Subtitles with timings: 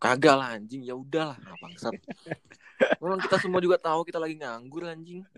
[0.00, 1.92] Kagak lah anjing, ya udahlah, ah, bangsat.
[3.04, 5.28] Orang kita semua juga tahu kita lagi nganggur anjing.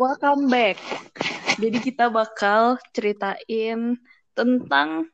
[0.00, 0.80] Welcome back.
[1.60, 4.00] Jadi kita bakal ceritain
[4.32, 5.12] tentang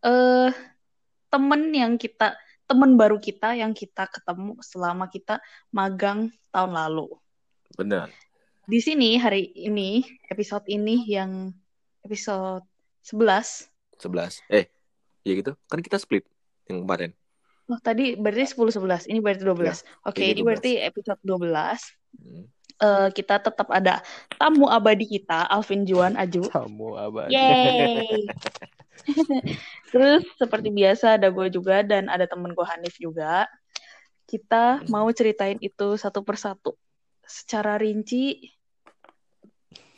[0.00, 0.48] eh
[1.28, 7.12] temen yang kita temen baru kita yang kita ketemu selama kita magang tahun lalu.
[7.74, 8.14] Benar.
[8.66, 11.50] Di sini hari ini episode ini yang
[12.06, 12.62] episode
[13.02, 13.70] 11.
[13.98, 14.42] 11.
[14.50, 14.66] Eh,
[15.26, 15.58] ya gitu.
[15.66, 16.26] Kan kita split
[16.70, 17.10] yang kemarin.
[17.66, 19.10] Oh, tadi berarti 10 11.
[19.10, 19.82] Ini berarti 12.
[20.06, 20.46] Oke, ini ini 12.
[20.46, 21.38] berarti episode 12.
[22.18, 22.44] Hmm.
[22.76, 24.04] Eh kita tetap ada
[24.36, 26.46] tamu abadi kita, Alvin Juan Aju.
[26.50, 27.34] Kamu abadi.
[27.34, 28.26] Yeay.
[29.94, 33.46] Terus seperti biasa ada gue juga dan ada temen gue Hanif juga.
[34.26, 36.74] Kita mau ceritain itu satu persatu
[37.26, 38.38] secara rinci,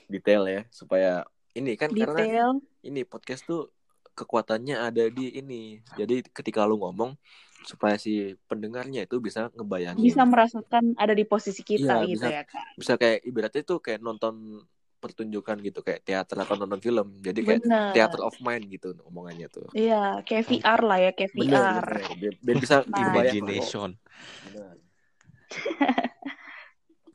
[0.06, 2.50] Detail ya, supaya ini kan karena detail.
[2.80, 3.68] ini podcast tuh
[4.10, 5.78] kekuatannya ada di ini.
[5.92, 7.14] Jadi ketika lu ngomong
[7.60, 10.00] supaya si pendengarnya itu bisa ngebayangin.
[10.00, 12.26] Bisa merasakan ada di posisi kita Iya, gitu bisa.
[12.32, 12.64] ya kan.
[12.74, 14.62] bisa kayak ibaratnya tuh kayak nonton
[14.98, 17.06] pertunjukan gitu kayak teater atau nonton film.
[17.20, 17.92] Jadi kayak Bener.
[17.92, 19.68] theater of mind gitu omongannya tuh.
[19.70, 21.84] Iya, kayak VR lah ya, kayak Bener, VR.
[21.84, 22.16] bener.
[22.16, 22.84] Biar, biar bisa Nah.
[22.88, 23.36] dibayang.
[23.36, 23.88] Imagination.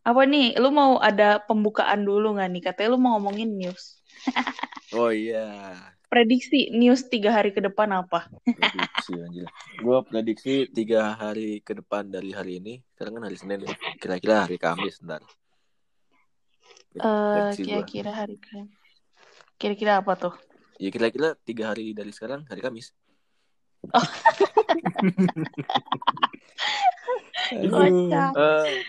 [0.03, 0.59] Apa nih?
[0.59, 2.61] Lu mau ada pembukaan dulu nggak nih?
[2.61, 4.03] Katanya lu mau ngomongin news.
[4.93, 5.73] Oh iya.
[6.05, 8.29] Prediksi news tiga hari ke depan apa?
[8.45, 9.49] Prediksi anjir.
[9.81, 12.77] Gue prediksi tiga hari ke depan dari hari ini.
[12.93, 13.73] Sekarang kan hari Senin ya.
[13.97, 15.25] Kira-kira hari Kamis ntar.
[16.93, 17.81] Eh, Prediksi gua.
[17.81, 18.69] kira-kira hari ke
[19.57, 20.37] Kira-kira apa tuh?
[20.77, 22.93] Ya kira-kira tiga hari dari sekarang hari Kamis.
[27.73, 28.31] Kocak.
[28.37, 28.85] Eh,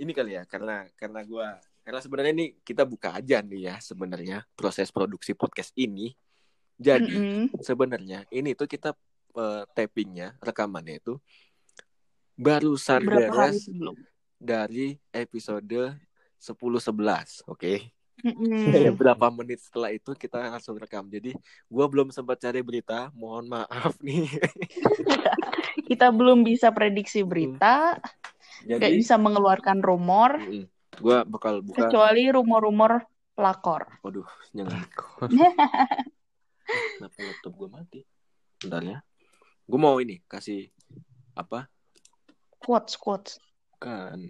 [0.00, 4.48] ini kali ya karena karena gua karena sebenarnya ini kita buka aja nih ya sebenarnya
[4.56, 6.16] proses produksi podcast ini.
[6.80, 7.60] Jadi Mm-mm.
[7.60, 8.96] sebenarnya ini tuh kita
[9.36, 11.20] eh, tappingnya rekamannya itu
[12.40, 13.96] barusan Berapa beres sebelum?
[14.40, 15.92] dari episode
[16.40, 17.72] 10-11 oke
[18.24, 18.96] Mm-mm.
[19.00, 21.36] berapa menit setelah itu kita langsung rekam jadi
[21.68, 24.24] gua belum sempat cari berita mohon maaf nih
[25.90, 27.98] Kita belum bisa prediksi berita,
[28.66, 30.36] nggak jadi bisa mengeluarkan rumor,
[31.00, 31.88] gua bakal buka.
[31.88, 33.88] Kecuali rumor-rumor pelakor.
[34.04, 34.84] waduh jangan.
[36.70, 38.00] Kenapa laptop gue mati?
[38.62, 38.98] Bentar ya.
[39.66, 40.70] Gue mau ini kasih
[41.34, 41.66] apa?
[42.60, 43.40] Quotes, quotes.
[43.80, 44.20] kan.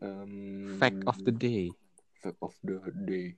[0.00, 0.32] Em,
[0.80, 1.68] Fact of the day.
[2.22, 3.34] fact of the day.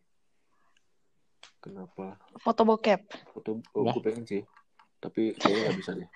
[1.59, 2.21] Kenapa?
[2.39, 3.01] Foto bokep.
[3.33, 4.43] foto oh, gue pengen sih.
[5.01, 6.09] Tapi kayaknya nggak bisa deh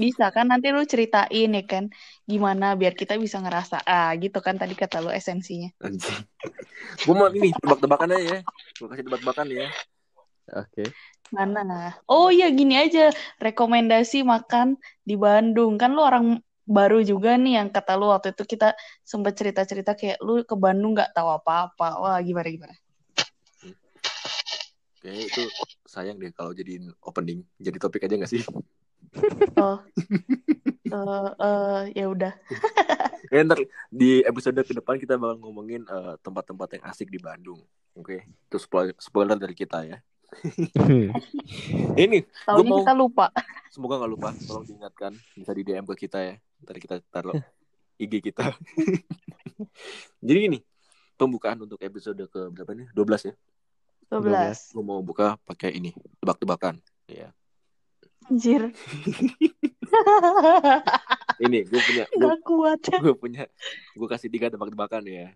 [0.00, 1.90] Bisa kan nanti lu ceritain ya kan
[2.26, 5.70] gimana biar kita bisa ngerasa ah gitu kan tadi kata lu esensinya.
[7.04, 8.38] gue mau ini tebak-tebakan aja ya
[8.78, 9.68] gue kasih tebak-tebakan ya
[10.50, 10.90] Oke.
[11.30, 11.94] Mana?
[12.10, 14.74] Oh iya gini aja, rekomendasi makan
[15.06, 15.78] di Bandung.
[15.78, 18.74] Kan lu orang baru juga nih yang kata lu waktu itu kita
[19.06, 22.02] sempat cerita-cerita kayak lu ke Bandung nggak tahu apa-apa.
[22.02, 22.74] Wah, gimana gimana?
[25.00, 25.42] Kayaknya itu
[25.82, 28.44] sayang deh kalau jadiin opening jadi topik aja nggak sih
[29.56, 29.82] Oh.
[30.84, 30.94] Eh
[31.36, 32.30] eh, ya udah.
[33.28, 37.62] Ya, ntar di episode ke depan kita bakal ngomongin eh, tempat-tempat yang asik di Bandung.
[37.92, 40.02] Oke, itu spoiler, spoiler dari kita ya.
[41.94, 43.30] Ini Tahunya mau- kita lupa.
[43.68, 46.34] semoga nggak lupa, tolong diingatkan bisa di DM ke kita ya.
[46.60, 47.38] Ntar kita taruh
[47.96, 48.50] IG kita.
[50.26, 50.58] Jadi gini,
[51.14, 52.90] pembukaan untuk episode ke berapa nih?
[52.90, 53.34] 12 ya.
[54.10, 54.74] 12.
[54.74, 56.82] Gue mau buka pakai ini, tebak-tebakan.
[57.06, 57.30] Ya.
[58.26, 58.74] Anjir.
[61.40, 62.80] Ini gue punya, gue, Gak kuat.
[63.04, 63.48] gue punya,
[63.96, 65.32] gue kasih tiga tebak-tebakan ya.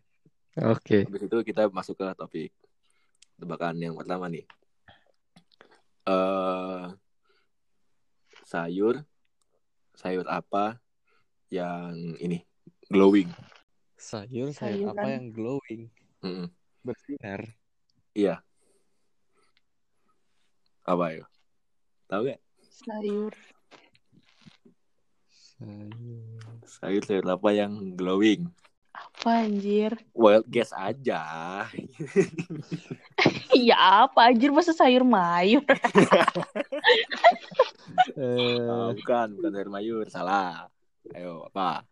[0.60, 1.08] Oke.
[1.08, 2.50] Habis itu kita masuk ke topik
[3.40, 4.46] tebakan yang pertama nih.
[6.04, 6.86] eh
[8.44, 9.00] sayur,
[9.96, 10.76] sayur apa
[11.48, 12.44] yang ini
[12.92, 13.32] glowing?
[13.96, 15.88] Sayur sayur apa yang glowing?
[16.20, 16.52] Mm-mm.
[16.84, 17.40] Bersinar.
[18.12, 18.44] Iya.
[20.84, 21.24] Apa ya?
[22.06, 22.40] Tahu gak?
[22.84, 23.32] Sayur.
[25.32, 26.44] Sayur.
[26.68, 28.52] Sayur sayur apa yang glowing?
[28.92, 29.96] Apa anjir?
[30.12, 31.22] Wild guess aja.
[33.54, 35.62] Ya apa anjir masa sayur mayur?
[38.18, 40.66] Eh, Ah, bukan, bukan sayur mayur, salah.
[41.14, 41.86] Ayo, apa?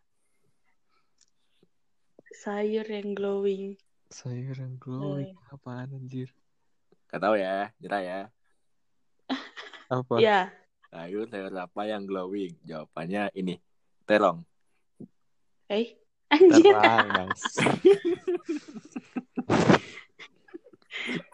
[2.35, 3.79] Sayur yang glowing.
[4.11, 5.33] sayur yang glowing.
[5.49, 6.29] Apaan anjir?
[7.09, 8.21] Gak tahu ya, nyerah ya.
[9.93, 10.15] Apa?
[10.19, 10.49] Ya,
[10.93, 12.53] Sayur sayur apa yang glowing?
[12.65, 13.57] Jawabannya ini,
[14.05, 14.45] terong.
[15.73, 15.97] eh
[16.33, 17.31] Anjir, Terang, Bang.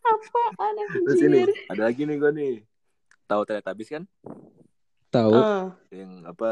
[0.03, 0.75] apaan
[1.07, 1.51] Terus ini anjir?
[1.71, 2.55] ada lagi nih gue nih.
[3.29, 4.05] Tahu Teletubbies kan?
[5.13, 5.37] Tahu?
[5.37, 5.67] Eh,
[6.03, 6.51] Yang apa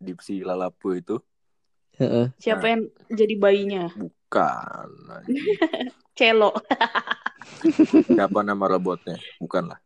[0.00, 1.20] Dipsy Lalapu itu?
[1.94, 2.34] Heeh.
[2.42, 3.86] siapa yang jadi bayinya?
[3.94, 4.90] Bukan.
[6.18, 6.50] Celo.
[8.10, 9.14] Siapa nama robotnya?
[9.38, 9.78] Bukan lah.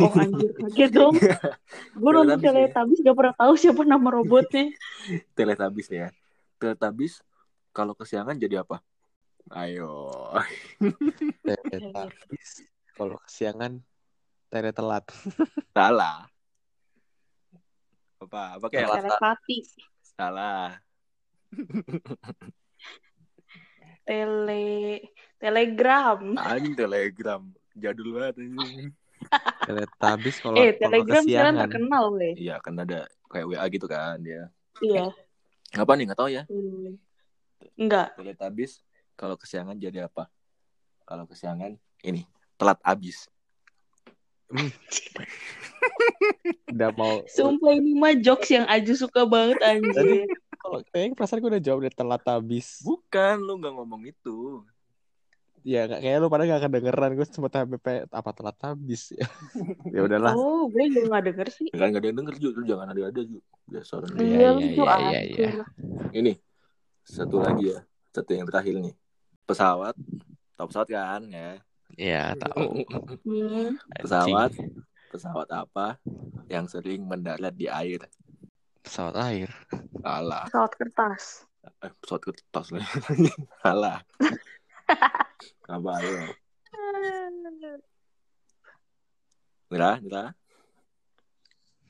[0.00, 1.14] Oh anjir, kaget dong.
[1.96, 3.10] Gue nonton Teletubbies ya?
[3.10, 4.70] Gak pernah tahu siapa nama robotnya.
[5.36, 6.08] Teletubbies ya.
[6.58, 7.22] Teletubbies
[7.74, 8.82] kalau kesiangan jadi apa?
[9.54, 10.10] Ayo.
[11.46, 12.64] Teletubbies.
[12.94, 13.82] Kalau kesiangan,
[14.46, 15.02] tele telat.
[15.74, 16.30] Salah.
[18.22, 18.54] Apa?
[18.54, 19.58] Apa kayak Telepati,
[20.14, 20.78] salah.
[24.06, 25.02] tele,
[25.42, 26.38] telegram.
[26.38, 27.42] Anjing telegram.
[27.74, 28.94] Jadul banget anjing.
[29.64, 31.70] Teletubbies kalau eh, kalau telegram sekarang kesiangan.
[31.70, 32.34] terkenal weh.
[32.36, 32.98] Iya, kan ada
[33.32, 34.48] kayak WA gitu kan dia.
[34.84, 35.10] Iya.
[35.74, 36.04] Apa nih?
[36.10, 36.42] Nggak tahu ya.
[36.46, 37.00] Hmm.
[37.80, 38.14] Enggak.
[38.18, 38.84] Teletubbies
[39.16, 40.28] kalau kesiangan jadi apa?
[41.04, 42.24] Kalau kesiangan ini
[42.60, 43.28] telat abis.
[46.74, 50.26] Udah mau Sumpah ini mah jokes yang Aju suka banget anjir.
[50.64, 52.80] kalau kayaknya perasaan gue udah jawab udah telat habis.
[52.80, 54.64] Bukan, lu nggak ngomong itu.
[55.64, 59.24] Ya kayaknya lu pada gak kedengeran gue sempat HBP apa telat habis ya.
[59.96, 60.36] ya udahlah.
[60.36, 61.72] Oh, gue juga gak denger sih.
[61.72, 63.40] Kan nggak ada yang denger Ju, lu jangan ada-ada Ju.
[63.64, 65.48] Biasa orang Iya, Iya, iya, iya, iya, iya.
[65.64, 65.64] akur.
[66.12, 66.32] Ini
[67.00, 67.80] satu lagi ya,
[68.12, 68.94] satu yang terakhir nih.
[69.48, 69.96] Pesawat,
[70.60, 71.56] tahu pesawat kan ya?
[71.96, 72.84] Iya tahu.
[73.24, 73.80] Hmm.
[74.04, 74.52] pesawat,
[75.08, 75.96] pesawat apa
[76.52, 78.04] yang sering mendarat di air?
[78.84, 79.48] Pesawat air.
[80.04, 80.44] Salah.
[80.44, 81.24] Pesawat kertas.
[81.80, 82.84] Eh, pesawat kertas lah.
[83.64, 83.98] Salah.
[85.68, 86.12] Apa ayo?
[89.72, 90.24] Mira, Mira.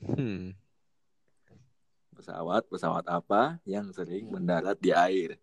[0.01, 0.55] Hmm.
[2.15, 5.37] Pesawat, pesawat apa yang sering mendarat di air?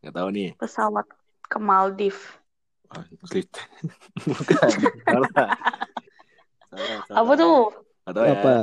[0.00, 0.50] Nggak tahu nih.
[0.56, 1.06] Pesawat
[1.50, 2.22] ke Maldives.
[2.88, 3.50] Ah, sulit.
[4.26, 4.70] Bukan.
[5.02, 5.30] Salah.
[6.70, 7.16] Salah, salah.
[7.18, 7.58] Apa tuh?
[8.06, 8.34] Nggak tahu ya.
[8.38, 8.56] Apa?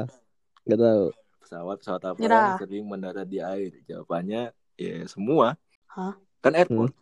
[0.63, 1.05] Gak tahu.
[1.43, 2.39] Pesawat, pesawat apa Mira.
[2.39, 3.71] yang sering mendarat di air?
[3.83, 5.59] Jawabannya ya semua.
[5.91, 6.15] Hah?
[6.39, 6.95] Kan airport.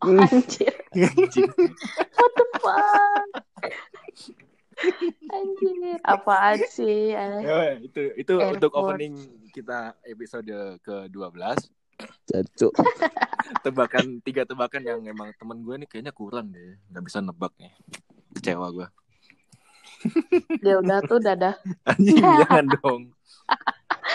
[0.00, 0.74] Oh, anjir.
[0.92, 1.50] Anjing.
[2.14, 3.28] What the fuck?
[5.30, 5.96] Anjir.
[6.02, 7.12] Apaan sih?
[7.12, 8.96] Eh, Ya, itu itu untuk Airport.
[8.96, 9.14] opening
[9.50, 10.50] kita episode
[10.82, 11.70] ke-12.
[12.26, 12.74] Jancuk.
[13.62, 16.74] Tebakan tiga tebakan yang emang temen gue nih kayaknya kurang deh.
[16.90, 17.72] Nggak bisa nebak nih.
[18.34, 18.86] Kecewa gue.
[20.60, 21.54] Ya udah tuh dadah.
[21.86, 23.02] Anjing jangan dong.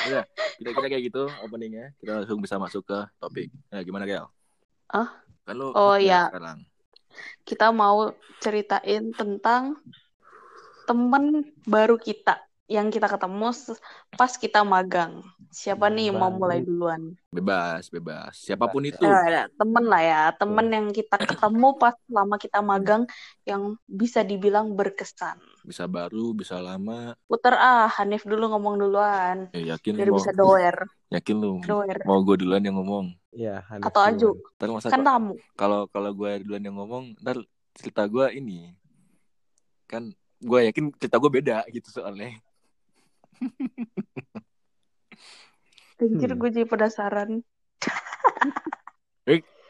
[0.05, 0.23] Udah,
[0.55, 1.95] kira-kira kayak gitu openingnya.
[1.97, 3.47] Kita langsung bisa masuk ke topik.
[3.69, 4.27] Nah, gimana Gel?
[4.87, 5.09] Ah?
[5.57, 6.29] Lu Oh, ya iya.
[6.29, 6.57] sekarang.
[7.47, 8.13] Kita mau
[8.43, 9.63] ceritain tentang
[10.87, 13.50] temen baru kita yang kita ketemu
[14.13, 15.25] pas kita magang.
[15.50, 17.18] Siapa nih yang mau mulai duluan?
[17.33, 18.38] Bebas, bebas.
[18.38, 19.01] Siapa pun itu.
[19.01, 23.10] Ada temen lah ya, temen yang kita ketemu pas selama kita magang
[23.50, 25.42] yang bisa dibilang berkesan.
[25.66, 27.18] Bisa baru, bisa lama.
[27.25, 30.77] Puter ah, Hanif dulu ngomong duluan, Eh, yakin biar lu bisa doer,
[31.10, 32.06] yakin lu doer.
[32.06, 33.18] mau gue duluan yang ngomong.
[33.33, 33.66] Iya.
[33.66, 34.54] Hanif Atau Aju, duluan.
[34.62, 35.33] Ntar masa kan tamu.
[35.57, 37.42] kalau kalau gue duluan yang ngomong, ntar
[37.74, 38.77] cerita gue ini
[39.89, 42.38] kan gue yakin cerita gue beda gitu soalnya.
[46.00, 46.39] Anjir, Hmm.
[46.39, 47.44] gue jadi penasaran.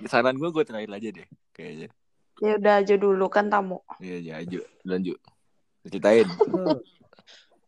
[0.07, 1.89] Saran gue gue terakhir aja deh kayaknya.
[2.39, 3.83] Ya udah aja dulu kan tamu.
[3.99, 4.63] Iya, iya, Aju.
[4.87, 5.19] Lanjut.
[5.83, 6.23] Ceritain.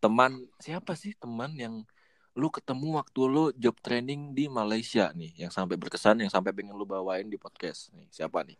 [0.01, 1.85] teman siapa sih teman yang
[2.33, 6.73] lu ketemu waktu lu job training di Malaysia nih yang sampai berkesan yang sampai pengen
[6.73, 8.57] lu bawain di podcast nih siapa nih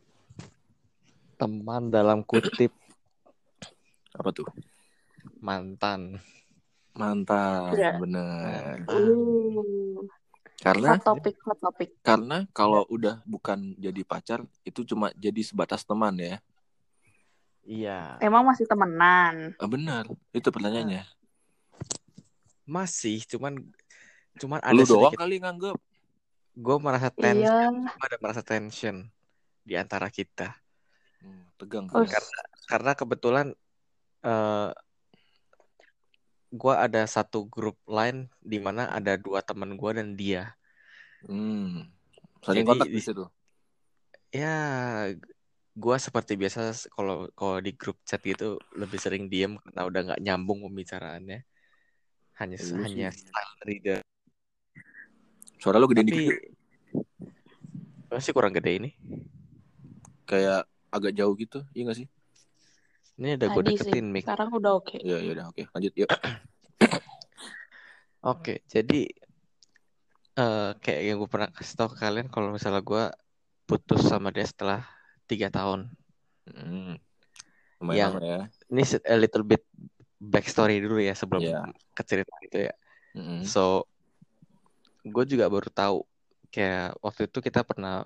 [1.42, 2.70] Teman dalam kutip
[4.14, 4.46] apa tuh
[5.42, 6.22] mantan.
[6.94, 7.92] Mantan Iya.
[7.98, 10.04] bener Uh,
[10.58, 11.90] karena hot topic, hot topic.
[12.02, 16.38] karena kalau udah bukan jadi pacar itu cuma jadi sebatas teman ya
[17.62, 18.18] Iya.
[18.18, 19.54] Emang masih temenan?
[19.56, 21.06] Ah, benar itu pertanyaannya
[22.64, 23.58] Masih, cuman
[24.38, 25.20] cuman ada lu doang sedikit.
[25.20, 25.78] kali nganggep
[26.52, 27.74] Gue merasa tension.
[27.88, 27.96] Iya.
[27.96, 29.08] Ada merasa tension
[29.62, 30.52] di antara kita.
[31.22, 32.04] Hmm, tegang Oh.
[32.04, 33.48] Karena karena kebetulan
[34.22, 34.70] eh
[36.52, 40.52] gue ada satu grup lain di mana ada dua teman gue dan dia.
[41.24, 41.88] hmm.
[42.42, 43.26] saling Jadi- kontak di situ
[44.32, 44.56] Ya,
[45.74, 50.22] gue seperti biasa kalau kalau di grup chat gitu lebih sering diem karena udah nggak
[50.24, 51.44] nyambung pembicaraannya.
[52.40, 54.00] Hanya Iya hanya style reader.
[55.60, 56.36] suara lu gede Tapi dikit
[58.08, 58.90] masih kurang gede ini.
[60.24, 62.08] kayak agak jauh gitu iya gak sih
[63.22, 63.80] Ini udah gue Tadi sih.
[63.86, 64.26] deketin mic.
[64.26, 64.98] Sekarang udah oke.
[64.98, 65.62] Iya, iya udah oke.
[65.78, 66.10] Lanjut yuk.
[68.22, 69.10] Oke, jadi
[70.38, 73.10] eh, kayak yang gue pernah kasih tau ke kalian kalau misalnya gue
[73.66, 74.86] putus sama dia setelah
[75.26, 75.90] tiga tahun.
[76.46, 77.02] Hmm.
[77.82, 78.40] Lumayan Yang- ya.
[78.70, 79.66] Ini a little bit
[80.22, 81.66] backstory dulu ya sebelum Iya.
[81.98, 82.74] ke cerita itu ya.
[83.18, 83.42] Mm-mm.
[83.42, 83.90] So,
[85.02, 86.06] gue juga baru tahu
[86.54, 88.06] kayak waktu itu kita pernah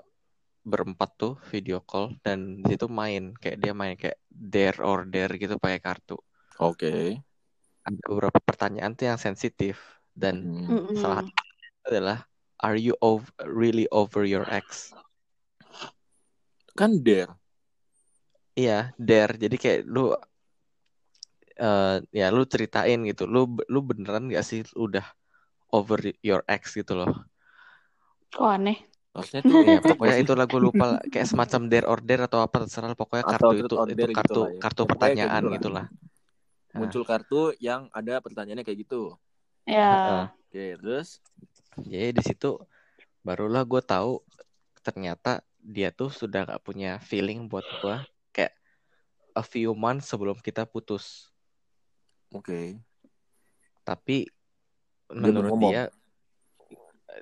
[0.65, 5.37] berempat tuh video call dan di situ main kayak dia main kayak dare or dare
[5.37, 6.17] gitu pakai kartu.
[6.57, 7.21] Oke.
[7.85, 9.77] Ada beberapa pertanyaan tuh yang sensitif
[10.17, 10.73] dan Hmm.
[10.73, 10.97] Mm-mm.
[10.97, 12.19] salah satu adalah
[12.65, 14.89] Are you ov- really over your ex?
[16.73, 17.35] Kan dare.
[18.55, 19.35] Iya, dare.
[19.35, 20.15] Jadi kayak lu
[21.55, 23.27] eh ya lu ceritain gitu.
[23.27, 25.05] Lu lu beneran gak sih udah
[25.75, 27.11] over your ex gitu loh.
[28.31, 28.79] Kok aneh?
[29.15, 30.99] Harusnya tuh Ya, pokoknya itu lah gue lupa lah.
[31.07, 34.39] kayak semacam dare or dare atau apa terserah pokoknya Atau kartu itu itu gitu kartu
[34.43, 34.59] lah ya.
[34.59, 35.55] kartu Ya, pertanyaan gitu lah.
[35.55, 35.85] gitulah.
[36.75, 36.79] Nah.
[36.83, 39.15] Muncul kartu yang ada pertanyaannya kayak gitu.
[39.63, 39.87] Ya.
[39.87, 40.23] Heeh.
[40.51, 41.23] Oke, terus
[41.79, 42.59] Jadi di situ
[43.23, 44.19] barulah gue tahu
[44.83, 47.95] ternyata dia tuh sudah gak punya feeling buat gue
[48.35, 48.53] kayak
[49.33, 51.31] a few months sebelum kita putus.
[52.35, 52.79] oke.
[53.87, 55.87] Tapi Dia menurut dia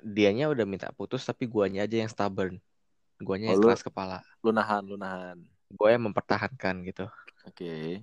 [0.02, 2.58] dianya udah minta putus tapi guanya aja yang stubborn.
[3.22, 4.24] Guanya yang Oh, lu- keras kepala.
[4.42, 5.38] Lu nahan, lu nahan.
[5.70, 7.06] Gue yang mempertahankan gitu.
[7.46, 8.02] Oke.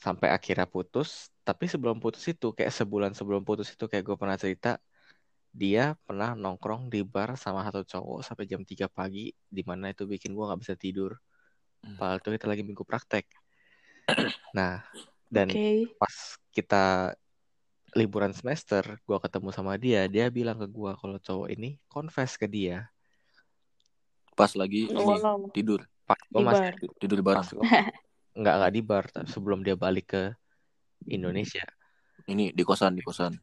[0.00, 1.30] Sampai akhirnya putus.
[1.46, 4.78] Tapi sebelum putus itu kayak sebulan sebelum putus itu kayak gue pernah cerita
[5.52, 10.08] dia pernah nongkrong di bar sama satu cowok sampai jam 3 pagi di mana itu
[10.08, 11.20] bikin gue nggak bisa tidur.
[11.84, 12.00] Hmm.
[12.00, 13.28] Padahal itu kita lagi minggu praktek.
[14.56, 14.80] Nah,
[15.28, 15.92] dan Oke.
[16.00, 16.16] pas
[16.52, 17.12] kita
[17.92, 22.48] liburan semester, gua ketemu sama dia, dia bilang ke gua kalau cowok ini confess ke
[22.48, 22.88] dia.
[24.32, 25.52] Pas lagi ini Wow.
[25.52, 25.84] tidur.
[26.08, 26.74] Pas gua Di masih bar.
[26.96, 27.44] Tidur bareng.
[27.44, 27.64] pas gua,
[28.32, 30.22] nggak nggak di bar, tapi sebelum dia balik ke
[31.04, 31.68] Indonesia.
[32.24, 33.36] Ini di kosan, di kosan.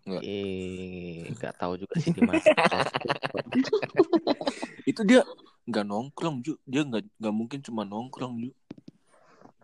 [0.00, 0.22] Nggak.
[0.24, 2.40] Eh, nggak tahu juga sih di mana.
[4.90, 5.28] Itu dia
[5.68, 6.56] nggak nongkrong, Ju.
[6.64, 8.50] Dia nggak nggak mungkin cuma nongkrong, Ju.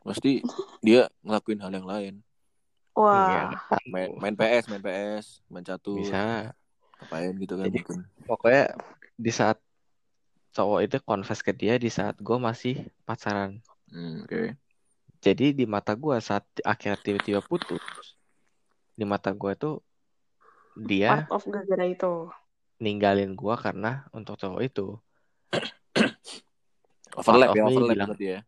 [0.05, 0.45] Pasti
[0.85, 2.15] dia ngelakuin hal yang lain.
[2.97, 3.79] Iya, Wah.
[3.85, 6.01] Main, main PS, main PS, main catur.
[6.01, 6.57] bisa.
[6.97, 7.99] Ngapain gitu kan Jadi- mungkin.
[8.25, 8.65] Pokoknya
[9.15, 9.61] di saat
[10.51, 13.61] cowok itu confess ke dia di saat gua masih pacaran.
[13.93, 14.57] Hmm, Oke.
[15.21, 17.85] Jadi di mata gua saat akhirnya tiba-tiba putus,
[18.93, 19.85] di mata gua tuh
[20.75, 22.33] dia Part of gara-gara itu.
[22.77, 24.97] ninggalin gua karena untuk cowok itu.
[27.17, 28.11] Overlap Part ya, of me overlap bilang.
[28.19, 28.41] ya.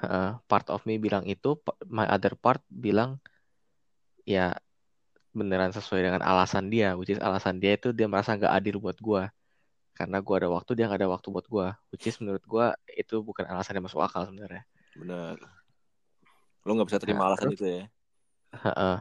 [0.00, 3.18] Heeh, part of me bilang itu, my other part bilang
[4.24, 4.56] ya
[5.30, 8.98] beneran sesuai dengan alasan dia, which is alasan dia itu dia merasa nggak adil buat
[8.98, 9.30] gua.
[9.94, 11.76] Karena gua ada waktu, dia nggak ada waktu buat gua.
[11.94, 14.64] Which is menurut gua itu bukan alasan yang masuk akal sebenarnya.
[14.96, 15.36] Benar.
[16.66, 17.84] Lo nggak bisa terima Nah, alasan terus- itu ya.
[18.50, 18.96] Heeh.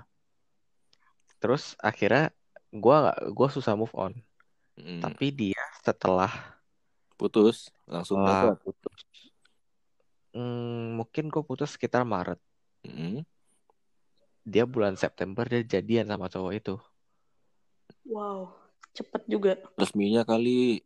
[1.40, 2.30] Terus akhirnya
[2.70, 4.14] gua nggak, gua susah move on.
[4.80, 5.02] Hmm.
[5.04, 6.32] Tapi dia setelah
[7.20, 9.04] Putus, langsung setelah putus,
[10.32, 12.40] hmm, mungkin gua putus sekitar Maret.
[12.88, 13.28] Hmm.
[14.50, 16.76] Dia bulan September dia jadian sama cowok itu.
[18.10, 18.50] Wow.
[18.98, 19.54] Cepet juga.
[19.78, 20.82] Resminya kali.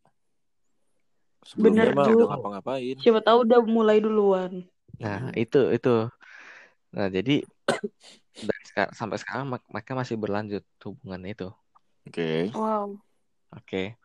[1.48, 2.96] Sebelumnya Bener, mah udah ngapa-ngapain.
[3.00, 4.68] Siapa tahu udah mulai duluan.
[5.00, 5.36] Nah, Hmm.
[5.36, 6.08] itu itu.
[6.94, 7.44] Nah, jadi
[8.48, 11.50] dari sekarang sampai sekarang mereka masih berlanjut hubungannya itu.
[12.08, 12.52] Oke.
[12.52, 13.00] Wow.
[13.56, 13.96] Oke.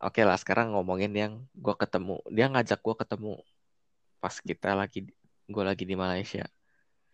[0.00, 2.24] Oke lah, sekarang ngomongin yang gua ketemu.
[2.32, 3.36] Dia ngajak gua ketemu
[4.20, 5.08] pas kita lagi
[5.48, 6.48] gua lagi di Malaysia.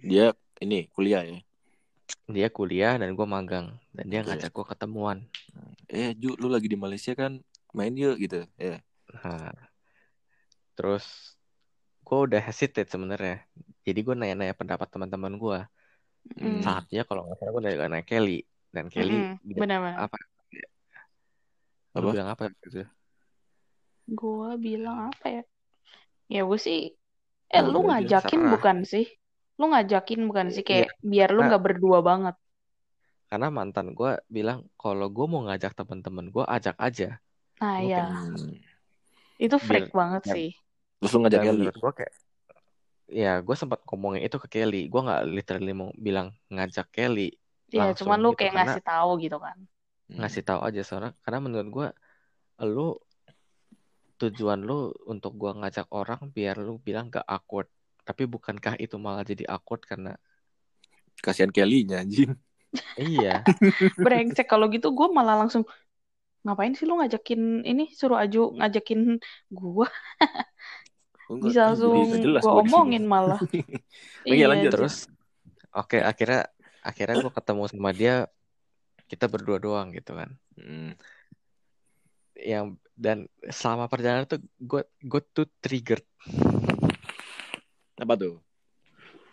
[0.00, 1.38] Dia ini kuliah ya.
[2.26, 5.24] Dia kuliah dan gua magang dan dia ngajak gua ketemuan.
[5.86, 7.38] Eh, Ju, lu lagi di Malaysia kan?
[7.72, 8.44] Main yuk gitu.
[8.58, 8.82] Ya.
[9.12, 9.52] Nah,
[10.76, 11.36] terus
[12.02, 13.42] gua udah hesitate sebenarnya.
[13.86, 15.60] Jadi gua nanya-nanya pendapat teman-teman gua.
[16.36, 16.60] Mm.
[16.60, 18.42] Salah satunya kalau nggak salah gua nanya, nanya Kelly
[18.74, 19.94] dan Kelly bilang Benar-benar.
[20.04, 20.16] apa?
[21.96, 22.12] Lu Apa?
[22.12, 22.84] bilang apa gitu?
[24.06, 25.42] Gua bilang apa ya?
[26.26, 26.90] Ya gue sih,
[27.54, 29.06] eh Ya lu ngajakin bukan sih?
[29.56, 30.60] Lu ngajakin bukan sih?
[30.60, 30.68] Iya.
[30.86, 31.48] Kayak biar lu Nah.
[31.52, 32.36] nggak berdua banget.
[33.26, 37.18] Karena mantan gue bilang kalau gue mau ngajak teman-teman gue ajak aja.
[37.58, 38.54] Nah ya, Hmm.
[39.36, 40.50] itu freak Biar- banget biar- sih.
[41.00, 41.66] Terus lu ngajak Kelly.
[41.68, 42.14] gue kayak
[43.06, 44.86] ya gue sempat ngomongin itu ke Kelly.
[44.86, 47.32] Gue nggak literally mau bilang ngajak Kelly
[47.66, 49.58] Ya, langsung cuman lu gitu kayak karena ngasih tahu gitu kan.
[50.06, 50.18] Hmm.
[50.22, 51.88] ngasih tahu aja soalnya karena menurut gue
[52.62, 52.88] lu
[54.16, 57.66] tujuan lu untuk gue ngajak orang biar lu bilang gak awkward.
[58.06, 60.14] Tapi bukankah itu malah jadi awkward karena
[61.18, 62.32] Kasihan Kelly-nya anjing.
[62.94, 63.40] iya
[64.04, 65.64] Brengsek kalau gitu gue malah langsung
[66.44, 69.18] ngapain sih lu ngajakin ini suruh Aju ngajakin
[69.50, 69.88] gua
[71.26, 71.46] enggak.
[71.50, 72.38] bisa langsung sini.
[72.44, 73.40] omongin malah.
[74.28, 74.70] Iya, lanjut.
[74.70, 75.10] terus
[75.72, 76.46] oke akhirnya
[76.84, 78.30] akhirnya gue ketemu sama dia
[79.08, 80.96] kita berdua doang gitu kan Hmm.
[82.32, 86.04] yang dan selama perjalanan tuh gue gue tuh triggered
[87.96, 88.36] Apa tuh?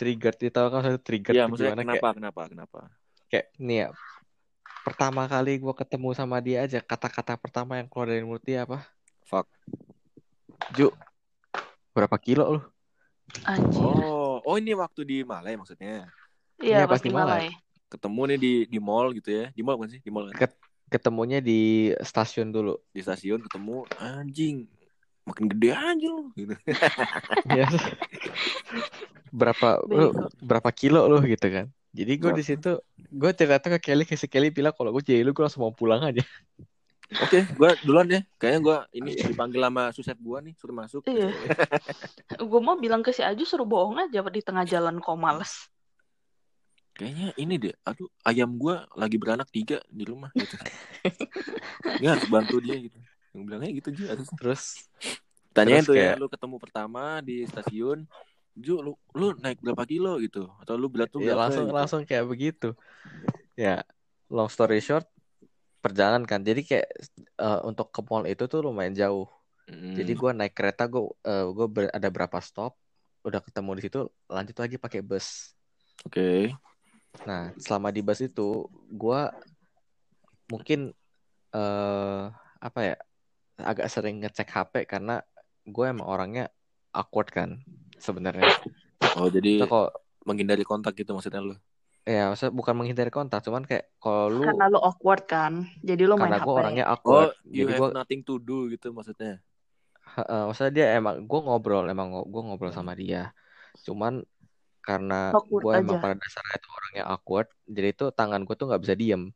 [0.03, 2.79] triggered itu tau kan maksudnya triggered Iya, maksudnya gimana kenapa, kayak kenapa, kenapa?
[3.31, 3.87] kayak nih ya
[4.83, 8.83] pertama kali gue ketemu sama dia aja kata-kata pertama yang keluar dari mulut dia apa
[9.23, 9.47] Fuck.
[10.75, 10.91] Ju
[11.95, 12.61] berapa kilo lu
[13.47, 13.81] Anjir.
[13.81, 16.11] Oh, oh ini waktu di Malai maksudnya.
[16.59, 17.49] Iya, iya, pasti Malai.
[17.49, 17.89] malai.
[17.89, 19.49] Ketemu nih di di mall gitu ya.
[19.55, 19.99] Di mall kan sih?
[20.03, 20.51] Di mall kan?
[20.93, 24.69] ketemunya di stasiun dulu Di stasiun ketemu anjing.
[25.23, 26.55] Makin gede aja lu gitu.
[27.59, 27.67] ya
[29.31, 30.11] berapa lu
[30.43, 34.27] berapa kilo lu gitu kan jadi gue di situ gue cerita ke Kelly ke si
[34.27, 36.21] Kelly bilang kalau gue jadi lu gue langsung mau pulang aja
[37.21, 38.21] Oke, gua duluan ya.
[38.41, 41.01] Kayaknya gua ini dipanggil sama suset gua nih, suruh masuk.
[41.05, 41.29] Iya.
[42.41, 45.69] Gue mau bilang ke si Aju suruh bohong aja di tengah jalan kok males.
[46.97, 47.73] Kayaknya ini deh.
[47.85, 50.57] Aduh, ayam gua lagi beranak tiga di rumah gitu.
[52.01, 52.97] Ya harus bantu dia gitu.
[53.33, 54.63] Yang bilangnya gitu juga terus
[55.53, 57.99] Tanyain Terus tuh ya, kayak- lu ketemu pertama di stasiun,
[58.53, 60.49] Ju, lu, lu naik berapa kilo gitu?
[60.61, 61.73] Atau lu berat tuh ya langsung gitu.
[61.77, 62.73] langsung kayak begitu
[63.57, 63.81] ya
[64.33, 65.05] long story short
[65.81, 66.87] perjalanan kan jadi kayak
[67.37, 69.29] eh, untuk ke mall itu tuh lumayan jauh
[69.69, 69.95] Mm.
[69.95, 71.05] jadi gue naik kereta gue
[71.55, 72.75] gue ada berapa stop
[73.23, 73.99] udah ketemu di situ
[74.29, 75.53] lanjut lagi pakai bus
[76.03, 76.51] Oke.
[77.23, 79.31] Nah, selama di bus itu, gua
[80.51, 80.91] mungkin
[81.53, 82.21] eh
[82.63, 82.95] apa ya,
[83.59, 85.21] agak sering ngecek HP karena
[85.63, 86.49] gue emang orangnya
[86.93, 87.61] awkward kan
[88.01, 88.49] sebenarnya.
[89.15, 89.93] Oh, jadi kok
[90.25, 91.55] menghindari kontak gitu maksudnya lu.
[92.03, 95.67] ya, maksudnya bukan menghindari kontak, cuman kayak kalau lu Karena lo awkward kan.
[95.79, 96.47] Jadi lo main karena HP.
[96.47, 99.39] gue orangnya Oh, awkward, you jadi have gue, nothing to do gitu maksudnya.
[100.27, 103.31] maksudnya dia emang gue ngobrol, emang gue ngobrol sama dia,
[103.87, 104.19] cuman
[104.83, 108.95] karena gue emang pada dasarnya itu orangnya awkward, jadi itu tangan gue tuh nggak bisa
[108.99, 109.31] diem.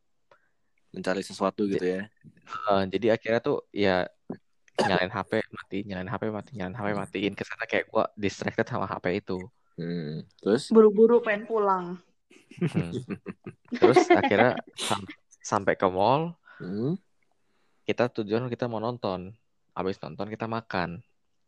[0.97, 2.09] Mencari sesuatu gitu ya.
[2.73, 4.09] Eh, jadi akhirnya tuh ya
[4.77, 7.33] nyalain HP mati, nyalain HP mati, nyalain HP matiin.
[7.33, 9.37] Ke sana kayak gua distracted sama HP itu.
[9.77, 10.25] Hmm.
[10.41, 10.73] Terus?
[10.73, 11.85] Buru-buru pengen pulang.
[12.57, 12.91] Hmm.
[13.79, 15.05] Terus akhirnya sam-
[15.37, 16.97] sampai ke mall, Hmm.
[17.85, 19.37] kita tujuan kita mau nonton.
[19.71, 21.05] Habis nonton kita makan.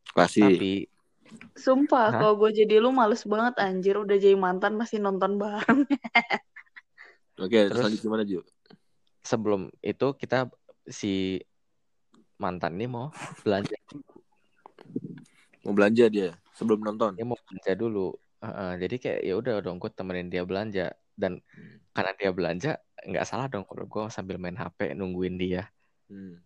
[0.08, 0.46] Klasik.
[0.46, 0.74] Tapi
[1.54, 2.18] Sumpah, Hah?
[2.22, 3.98] kalau gue jadi lu males banget anjir.
[3.98, 5.86] Udah jadi mantan masih nonton bareng.
[7.42, 8.42] Oke, terus Terus- lanjut gimana, Ju?
[9.22, 10.48] Sebelum itu kita
[10.86, 11.40] si
[12.36, 13.76] mantan ini mau belanja,
[15.62, 17.14] Mau belanja dia sebelum nonton.
[17.14, 18.16] dia mau belanja dulu.
[18.40, 21.84] Heeh, jadi kayak ya udah dong gue temenin dia belanja dan Hmm.
[21.92, 22.72] karena dia belanja
[23.04, 25.68] nggak salah dong kalau gue sambil main HP nungguin dia.
[26.08, 26.40] Hmm.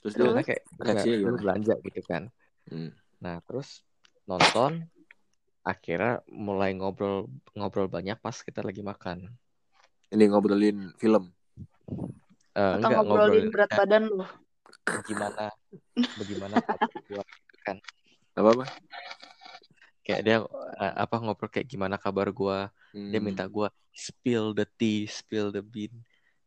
[0.00, 1.36] Terus dia kayak reaksinya gimana?
[1.36, 2.22] belanja gitu kan.
[2.64, 2.90] Hmm.
[3.20, 3.84] Nah, terus
[4.24, 4.88] nonton
[5.60, 9.28] akhirnya mulai ngobrol ngobrol banyak pas kita lagi makan.
[10.08, 11.28] Ini ngobrolin film.
[12.58, 14.24] Eh, Atau enggak ngobrolin ngobrol berat badan lu.
[14.90, 15.42] bagaimana
[16.20, 16.56] bagaimana
[16.94, 17.12] gitu
[17.66, 17.76] kan.
[18.38, 18.64] Apa-apa?
[20.04, 20.36] Kayak dia
[20.82, 22.58] eh, apa ngobrol kayak gimana kabar gua.
[22.92, 23.10] Hmm.
[23.12, 23.68] Dia minta gua
[24.06, 25.92] spill the tea, spill the bean.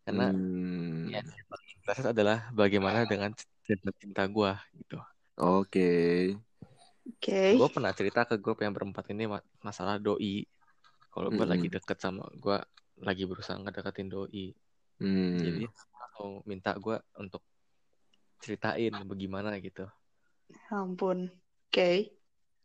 [0.03, 1.07] Karena Hmm.
[1.13, 1.21] ya
[2.13, 3.31] adalah bagaimana dengan
[3.65, 4.95] cerita cinta gua gitu.
[5.37, 5.81] Oke.
[7.07, 7.39] Oke.
[7.59, 10.43] Gue pernah cerita ke grup yang berempat ini ma- masalah doi.
[11.13, 11.75] Kalau gue lagi Mm-mm.
[11.75, 12.57] deket sama gue
[13.07, 14.45] lagi berusaha ngedeketin doi.
[15.03, 15.35] Hmm.
[15.35, 17.43] Jadi langsung minta gue untuk
[18.39, 19.83] ceritain bagaimana gitu.
[20.71, 21.27] Ampun.
[21.67, 22.15] Oke.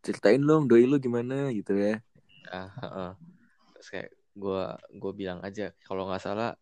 [0.06, 1.98] Ceritain dong doi lu gimana gitu ya.
[2.46, 3.10] Ah, heeh.
[3.74, 4.62] Terus kayak gue
[5.02, 6.54] gue bilang aja kalau nggak salah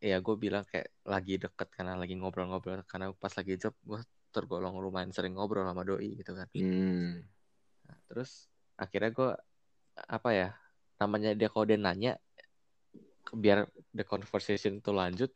[0.00, 4.00] ya gue bilang kayak lagi deket karena lagi ngobrol-ngobrol karena pas lagi job gue
[4.32, 6.48] tergolong lumayan sering ngobrol sama doi gitu kan.
[6.56, 7.24] Hmm.
[7.84, 8.48] Nah, terus
[8.80, 9.30] akhirnya gue
[9.94, 10.48] apa ya
[10.98, 12.16] namanya dia kalau dia nanya
[13.32, 13.64] biar
[13.96, 15.30] the conversation itu lanjut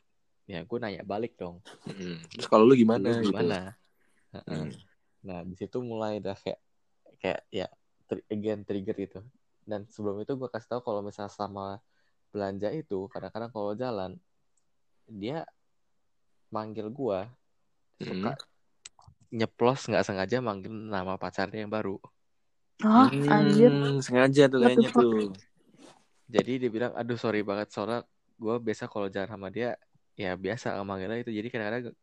[0.44, 2.20] ya gue nanya balik dong Hmm.
[2.29, 3.09] Terus kalau lu gimana?
[3.09, 3.33] Lu gitu?
[3.33, 3.72] gimana
[4.37, 4.44] Heeh.
[4.44, 4.72] Hmm.
[5.24, 6.61] nah di situ mulai dah kayak
[7.18, 7.66] kayak ya
[8.07, 9.20] tri- again trigger gitu
[9.64, 11.81] dan sebelum itu gue kasih tahu kalau misalnya sama
[12.29, 14.16] belanja itu kadang-kadang kalau jalan
[15.09, 15.48] dia
[16.53, 17.18] manggil gue
[18.05, 18.37] suka
[19.29, 21.96] nyeplos nggak sengaja manggil nama pacarnya yang baru
[22.79, 23.72] Hah, Hmm, anjir.
[24.07, 25.35] sengaja tuh kayaknya tuh.
[26.28, 28.04] Jadi dia bilang aduh sorry banget soalnya
[28.38, 29.74] gue biasa kalau jalan sama dia
[30.14, 31.96] ya biasa manggilnya itu jadi kadang-kadang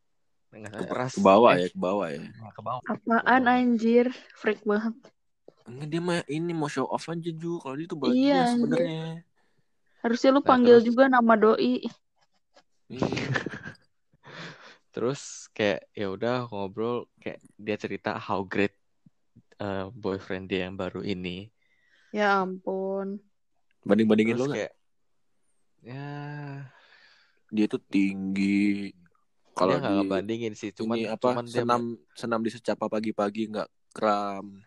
[0.56, 2.20] Ke, ras ke bawah eh, ya, ke bawah ya.
[2.56, 4.08] ke bawah Apaan anjir?
[4.40, 4.96] Freak banget.
[5.68, 7.60] Enggak dia mah ini mau show off aja Ju.
[7.60, 9.04] Kalau dia tuh bahagia Iya, sebenarnya.
[10.00, 11.84] Harusnya lu Nah, panggil terus- juga nama doi.
[12.88, 13.26] Iya.
[14.96, 18.72] terus kayak ya udah ngobrol kayak dia cerita how great
[19.60, 21.52] uh, boyfriend dia yang baru ini
[22.16, 23.20] Ya ampun.
[23.86, 24.58] Banding-bandingin terus lu nggak?
[24.58, 24.74] kayak
[25.86, 26.10] ya
[27.54, 28.90] dia tuh tinggi.
[29.56, 31.82] Kalau dia nggak di ngebandingin sih, cuman ini apa cuman dia senam
[32.18, 34.60] senam di secapa pagi-pagi nggak kram.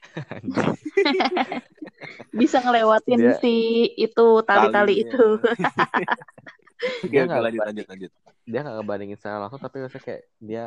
[2.40, 5.26] Bisa ngelewatin Dia- si itu tali-tali itu.
[7.12, 8.12] Dia nggak lanjut lanjut lanjut.
[8.50, 10.64] dia nggak ngebandingin secara langsung tapi maksudnya kayak dia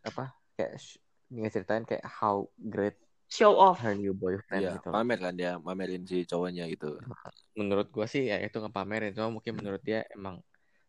[0.00, 0.80] apa kayak
[1.28, 3.82] ngeceritain kayak how great Show off.
[3.82, 4.88] her new boyfriend Iya, gitu.
[4.94, 6.94] pamer kan dia, pamerin si cowoknya gitu.
[7.58, 10.38] Menurut gua sih ya itu ngepamerin, cuma mungkin menurut dia emang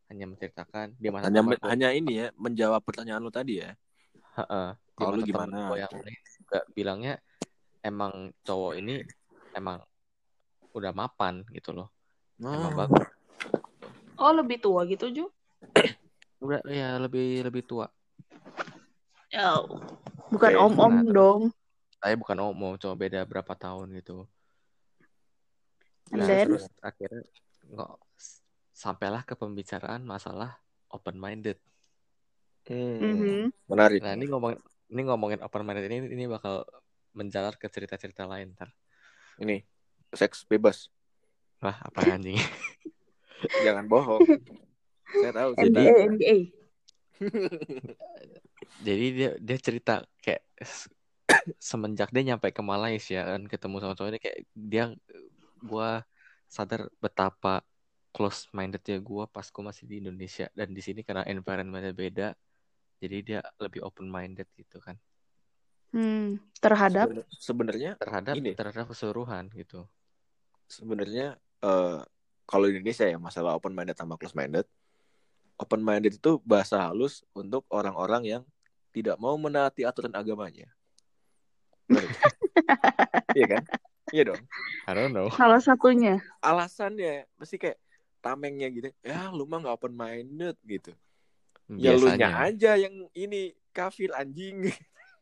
[0.07, 3.73] hanya menceritakan dia masa Hanya gua- hanya ini ya, menjawab pertanyaan lu tadi ya.
[4.93, 5.73] Kalau lu gimana?
[5.73, 7.13] gua yang lain juga bilangnya
[7.81, 9.01] emang cowok ini
[9.57, 9.81] emang
[10.77, 11.89] udah mapan gitu loh.
[12.37, 13.07] Emang Oh, bagus.
[14.17, 15.25] Oh, lebih tua gitu, Ju?
[16.45, 17.89] Udah ya lebih lebih tua.
[19.33, 19.65] Oh.
[20.29, 21.41] Bukan Oke, om-om nah, dong.
[21.97, 24.29] Saya bukan omong, cuma beda berapa tahun gitu.
[26.13, 26.45] Nah, then?
[26.47, 27.25] terus akhirnya
[27.67, 27.91] nggak
[28.71, 31.57] sampailah ke pembicaraan masalah open minded.
[32.67, 33.43] hmm, Mhm.
[33.71, 33.99] menarik.
[34.03, 36.67] Nah, ini ngomongin ini ngomongin open minded ini ini bakal
[37.11, 38.75] menjalar ke cerita-cerita lain ntar.
[39.39, 39.63] Ini
[40.11, 40.91] seks bebas.
[41.59, 42.35] Wah, apa anjing?
[43.65, 44.19] Jangan bohong.
[45.07, 46.37] Saya tahu Jadi- NBA.
[48.87, 50.43] Jadi dia dia cerita kayak
[51.55, 54.83] semenjak dia nyampe ke Malaysia kan ketemu sama cowok ini kayak dia
[55.63, 56.03] gua
[56.51, 57.63] sadar betapa
[58.11, 62.27] close mindednya gua pas gua masih di Indonesia dan di sini karena environmentnya beda
[62.99, 64.97] jadi dia lebih open minded gitu kan
[65.95, 68.51] Hmm, terhadap Sebenar- Sebenarnya terhadap Ini.
[68.59, 69.87] terhadap keseluruhan gitu
[70.67, 71.99] sebenarnya eh,
[72.47, 74.63] kalau di Indonesia ya masalah open minded sama close minded.
[75.59, 78.43] Open minded itu bahasa halus untuk orang-orang yang
[78.95, 80.71] tidak mau menaati aturan agamanya.
[81.87, 82.03] Ya?
[83.37, 83.63] Iya kan?
[84.11, 84.41] Iya dong.
[84.87, 86.23] I don't know salah satunya.
[86.39, 87.79] Alasannya pasti kayak
[88.19, 88.87] tamengnya gitu.
[89.03, 90.91] Ya lu mah gak open minded gitu.
[91.75, 94.71] Ya lu nya biasanya aja yang ini kafir anjing.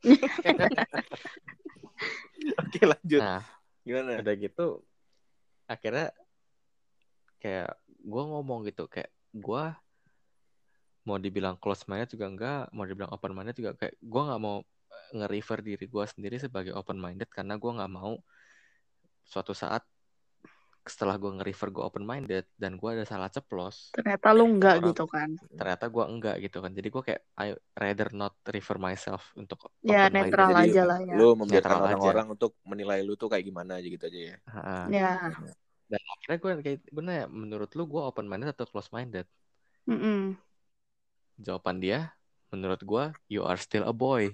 [2.62, 3.22] Oke lanjut.
[3.22, 3.42] nah
[3.86, 4.18] Gimana?
[4.18, 4.82] udah gitu
[5.70, 6.10] akhirnya
[7.38, 9.64] kayak gue ngomong gitu kayak gue
[11.06, 14.66] mau dibilang close minded juga enggak mau dibilang open minded juga kayak gue nggak mau
[15.14, 18.20] nge-refer diri gue sendiri sebagai open minded karena gue nggak mau
[19.24, 19.82] suatu saat
[20.86, 24.94] setelah gue nge-refer gue open minded dan gue ada salah ceplos Ternyata lu enggak Orang-
[24.94, 25.30] gitu kan.
[25.50, 30.06] ternyata gue enggak gitu kan jadi gue kayak I rather not refer myself untuk Ya,
[30.08, 31.18] netral Jadi, aja lah ya.
[31.18, 31.86] Lu membiarkan Netral aja.
[31.90, 34.36] orang-orang untuk menilai lu tuh kayak gimana aja gitu aja ya.
[34.46, 34.78] Ha-ha.
[34.90, 35.10] Ya.
[35.86, 39.26] dan akhirnya gue kayak gue nanya menurut lu gue open minded atau close minded
[39.86, 40.34] Mm-mm.
[41.36, 42.10] Jawaban dia,
[42.48, 44.32] menurut gua, you are still a boy.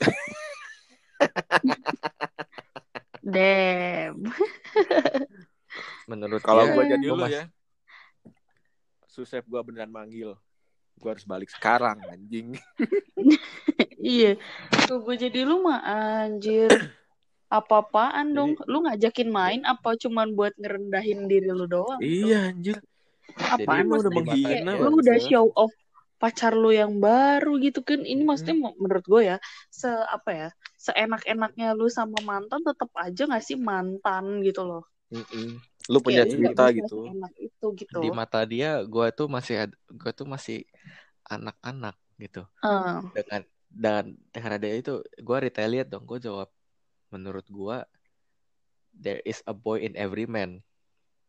[3.26, 4.30] Damn.
[6.06, 7.44] Menurut Kalau gua jadi lu mas- ya,
[9.10, 10.36] Susep gua beneran manggil.
[10.96, 12.56] Gua harus balik sekarang anjing.
[14.06, 14.38] Iya.
[14.86, 16.70] Tuh gue jadi lu mah anjir.
[17.50, 18.54] Apa-apaan dong?
[18.70, 21.98] Lu ngajakin main apa cuman buat ngerendahin diri lu doang?
[21.98, 22.78] iya anjir.
[23.34, 25.74] Apaan lu udah menghina lu udah show off
[26.16, 28.00] pacar lu yang baru gitu kan.
[28.02, 28.74] Ini maksudnya Hmm.
[28.80, 29.36] menurut gue ya,
[29.68, 30.48] se apa ya?
[30.80, 34.82] Seenak-enaknya lu sama mantan tetap aja gak sih mantan gitu loh.
[35.12, 35.58] Mm-mm.
[35.86, 36.98] Lu punya Kayak cerita gitu.
[37.38, 38.00] itu gitu.
[38.02, 40.66] di mata dia, gua tuh masih gua tuh masih
[41.30, 42.42] anak-anak gitu.
[42.64, 46.02] Eh, Dengan dan karena dia itu, gua retaliate dong.
[46.08, 46.48] Gua jawab,
[47.14, 47.86] menurut gua,
[48.96, 50.58] there is a boy in every man.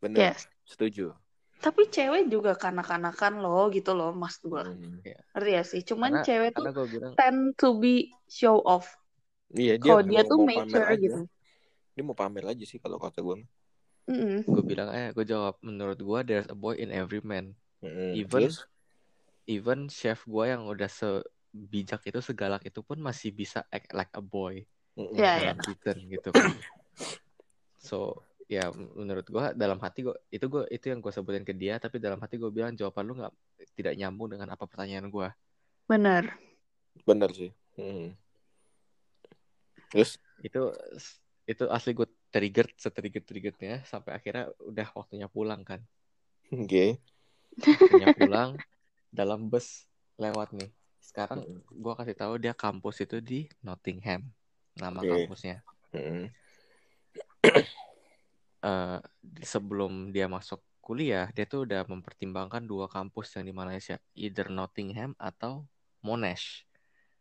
[0.02, 0.34] Bener.
[0.34, 0.50] yes.
[0.66, 1.14] Setuju.
[1.58, 4.62] Tapi cewek juga kanak-kanakan loh gitu loh mas gue.
[4.62, 5.02] Hmm.
[5.34, 5.82] Ngerti ya sih?
[5.82, 7.94] Cuman Karena- cewek tuh Karena gua bilang, tend to be
[8.30, 8.86] show off.
[9.52, 11.20] Iya dia Kalau dia mau- tuh mature gitu.
[11.98, 13.42] Dia mau pamer aja sih kalau kata gua.
[14.08, 14.48] Mm-mm.
[14.48, 17.52] gua bilang, eh, gua jawab, menurut gua, there's a boy in every man.
[17.82, 18.16] Mm-mm.
[18.16, 18.64] Even Terus?
[19.48, 24.22] even chef gua yang udah sebijak itu segalak itu pun masih bisa act like a
[24.22, 25.14] boy Mm-mm.
[25.14, 26.54] Ya, dalam Twitter gitu kan.
[27.78, 31.76] So ya menurut gua dalam hati gua itu gua itu yang gua sebutin ke dia
[31.84, 33.34] tapi dalam hati gua bilang jawaban lu nggak
[33.76, 35.36] tidak nyambung dengan apa pertanyaan gua.
[35.88, 36.32] Bener.
[37.04, 37.52] Bener sih.
[37.76, 38.16] Mm.
[39.92, 40.20] Terus?
[40.44, 40.76] Itu
[41.48, 45.80] itu asli gue trigger setrigger triggernya sampai akhirnya udah waktunya pulang kan.
[46.52, 47.00] Oke.
[47.56, 48.60] Waktunya pulang
[49.08, 49.88] dalam bus
[50.20, 50.68] lewat nih.
[51.00, 51.64] Sekarang Mm.
[51.80, 54.28] gua kasih tahu dia kampus itu di Nottingham
[54.76, 55.08] nama Oke.
[55.08, 55.64] kampusnya.
[55.96, 56.28] Mm-mm.
[58.64, 59.00] Eh
[59.44, 65.12] sebelum dia masuk kuliah, dia tuh udah mempertimbangkan dua kampus yang di Malaysia, either Nottingham
[65.20, 65.68] atau
[66.00, 66.64] Monash.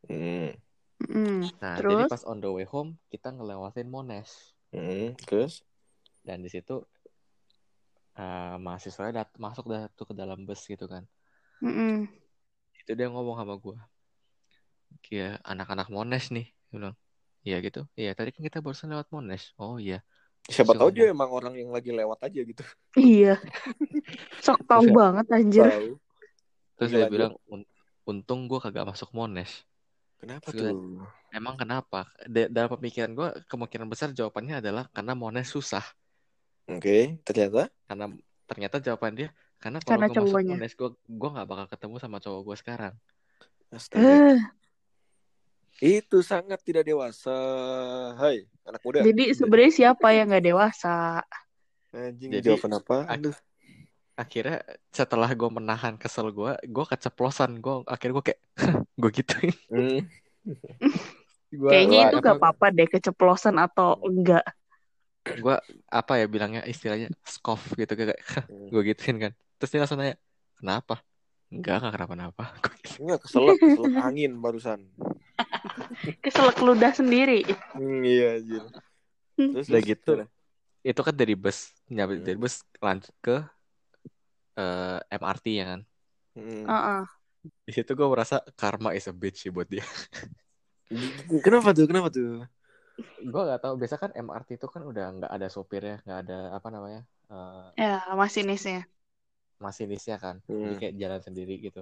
[0.07, 0.55] Mm.
[1.03, 1.43] Mm.
[1.61, 1.91] Nah, Terus?
[1.93, 5.15] jadi pas on the way home kita ngelewatin Monash Mm.
[5.23, 5.63] Terus?
[6.27, 6.83] dan di situ
[8.19, 11.07] eh, mahasiswa dat masuk dah tuh ke dalam bus gitu kan
[11.63, 12.11] Mm-mm.
[12.83, 13.79] itu dia ngomong sama gue
[15.07, 16.99] kayak anak-anak Monash nih bilang
[17.47, 20.03] iya gitu iya tadi kan kita barusan lewat Monash oh iya
[20.47, 22.63] Siapa Terus tahu dia emang orang yang lagi lewat aja gitu.
[22.95, 23.35] Iya.
[24.45, 25.67] Sok tahu Terus ya- banget anjir.
[25.67, 25.91] Tahu.
[26.77, 27.69] terus Gila, dia bilang "Un-
[28.05, 29.65] untung gue kagak masuk Monash
[30.17, 31.09] Kenapa Terus tuh?
[31.31, 35.81] emang kenapa Da- dalam pemikiran gue kemungkinan besar jawabannya adalah karena Monash susah
[36.69, 37.73] Oke, ternyata.
[37.85, 38.13] karena
[38.45, 40.53] ternyata jawaban dia karena kalau Karena gue masuk.
[40.53, 42.95] Monash gue gue nggak bakal ketemu sama cowok gue sekarang
[43.73, 44.37] Astaga.
[45.79, 47.37] Itu sangat tidak dewasa.
[48.17, 49.05] Hai, anak muda.
[49.05, 51.21] jadi sebenarnya siapa yang nggak dewasa?
[51.91, 52.97] Anjing Jadi- apa?
[53.05, 53.37] Ak- Aduh.
[54.15, 58.41] akhirnya setelah gue menahan kesel gue gue keceplosan gue akhirnya gue kayak
[58.97, 60.01] gue gituin Hmm.
[61.53, 64.41] Gua- Kayaknya gua itu gak apa-apa deh keceplosan atau enggak.
[65.23, 68.17] gue apa ya bilangnya istilahnya scoff gitu kayak
[68.49, 68.73] Hmm.
[68.73, 70.17] gue gituin kan terus dia langsung nanya
[70.55, 71.05] kenapa
[71.49, 72.97] enggak enggak kenapa-napa Gua gitu.
[73.05, 74.81] Enggak keselak, keselak angin barusan.
[76.25, 77.45] Keselak ludah sendiri.
[77.75, 78.63] Hmm, iya anjir.
[79.37, 80.13] Terus Udah gitu.
[80.87, 82.27] itu kan dari bus nyampe Hmm.
[82.27, 83.37] dari bus lanjut ke
[84.57, 85.81] eh, MRT ya kan
[86.37, 86.69] Hmm.
[86.69, 87.01] Heeh.
[87.67, 89.83] di situ gue merasa karma is a bitch sih buat dia
[91.45, 91.87] Kenapa tuh?
[91.89, 92.45] Kenapa tuh?
[93.21, 96.69] gue gak tahu biasa kan MRT itu kan udah nggak ada sopirnya nggak ada apa
[96.73, 98.89] namanya eh, Ya, masinisnya.
[99.59, 100.81] masinisnya kan jadi Hmm.
[100.81, 101.81] kayak jalan sendiri gitu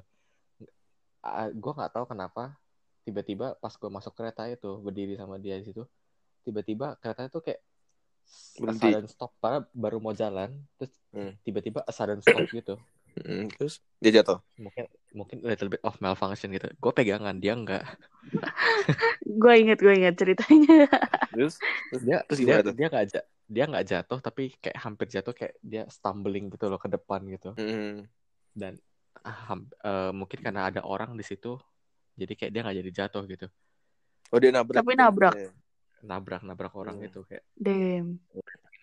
[1.54, 2.54] gue nggak tahu kenapa
[3.04, 5.84] tiba-tiba pas gue masuk kereta itu berdiri sama dia di situ
[6.44, 7.60] tiba-tiba kereta itu kayak
[8.56, 8.88] Berhenti.
[8.88, 11.32] sudden stop padahal baru mau jalan terus Hmm.
[11.46, 12.76] tiba-tiba sudden stop gitu
[13.14, 14.42] Hmm, Terus dia jatuh.
[14.58, 17.86] mungkin mungkin little bit of malfunction gitu gue pegangan dia enggak
[19.24, 20.86] Gue inget, gue inget ceritanya.
[21.32, 21.54] Terus
[21.90, 22.74] terus dia terus dia tuh?
[22.74, 23.04] dia nggak
[23.44, 27.52] dia nggak jatuh tapi kayak hampir jatuh kayak dia stumbling gitu loh ke depan gitu
[27.54, 28.02] Hmm.
[28.54, 28.78] dan
[29.22, 31.54] ah, eh, mungkin karena ada orang di situ
[32.14, 33.46] jadi kayak dia nggak jadi jatuh gitu
[34.33, 34.81] Oh dia nabrak.
[34.81, 35.00] Tapi gitu.
[35.00, 35.35] nabrak.
[35.35, 35.50] Iya.
[36.03, 37.07] nabrak nabrak orang Hmm.
[37.07, 38.09] itu kayak Damn.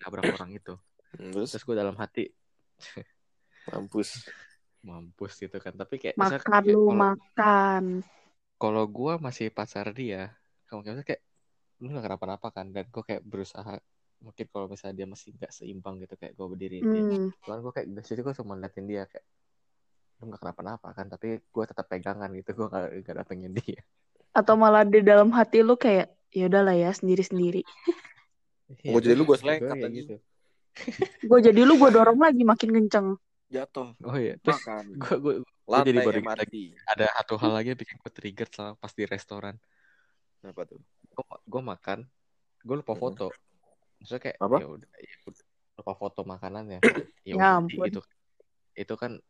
[0.00, 0.74] nabrak orang itu
[1.12, 2.24] Hmm, Terus terus gue dalam hati
[3.68, 4.26] mampus.
[4.82, 7.84] mampus gitu kan tapi kayak misalnya Makan kayak lu, kalau makan.
[8.56, 11.22] kalau gue masih pacar dia kalau misalnya kayak
[11.78, 13.78] lu gak kenapa-napa kan dan gue kayak berusaha
[14.18, 17.30] mungkin kalau misalnya dia masih nggak seimbang gitu kayak gue berdiriin dia Hmm.
[17.42, 19.26] cuman gue kayak di situ gue cuma liatin dia kayak
[20.22, 23.82] lu gak kenapa-napa kan tapi gue tetap pegangan gitu gue gak, gak datengin dia
[24.32, 27.68] Atau malah di dalam hati lu kayak, ya udahlah ya sendiri-sendiri.
[28.88, 29.92] Gua jadi lu, gua Gue anjing.
[29.92, 30.16] gitu
[31.28, 33.20] Gue jadi lu, gue dorong lagi makin kenceng.
[33.52, 33.92] Jatuh.
[34.08, 34.84] oh iya terus Makan.
[34.96, 35.34] gue gue
[35.84, 39.54] jadi baru lagi ada satu hal lagi yang bikin gue trigger selama pas di restoran
[40.40, 40.80] Apa tuh?
[41.44, 42.08] gue makan
[42.64, 43.28] gue lupa foto
[44.00, 44.56] maksudnya kayak Apa?
[44.56, 45.44] ya udah ya udah,
[45.76, 46.80] lupa foto makanannya
[47.28, 48.00] Ya ya itu
[48.72, 49.20] itu kan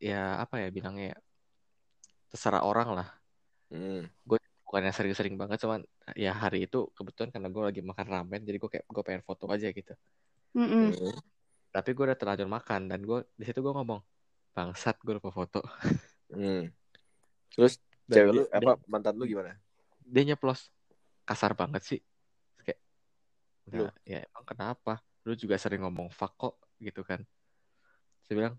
[0.00, 1.18] ya apa ya bilangnya ya,
[2.28, 3.08] terserah orang lah
[3.70, 4.02] Hmm.
[4.66, 5.86] bukannya sering-sering banget cuman
[6.18, 9.46] ya hari itu kebetulan karena gue lagi makan ramen jadi gue kayak gue pengen foto
[9.46, 9.94] aja gitu
[10.58, 10.90] Mm-mm.
[10.90, 11.18] Hmm.
[11.70, 14.02] tapi gue udah terlanjur makan dan gue di situ gue ngomong
[14.50, 15.62] bangsat gue lupa foto
[16.30, 16.70] Hmm.
[17.50, 19.54] Terus Dan cewek dia- lu apa mantan lu gimana?
[20.00, 20.70] dia nyeplos
[21.22, 22.00] kasar banget sih
[22.58, 22.78] kayak
[23.70, 23.86] Lu?
[23.86, 27.22] "Nah, ya emang kenapa lu juga sering ngomong fuck kok gitu kan
[28.22, 28.54] saya bilang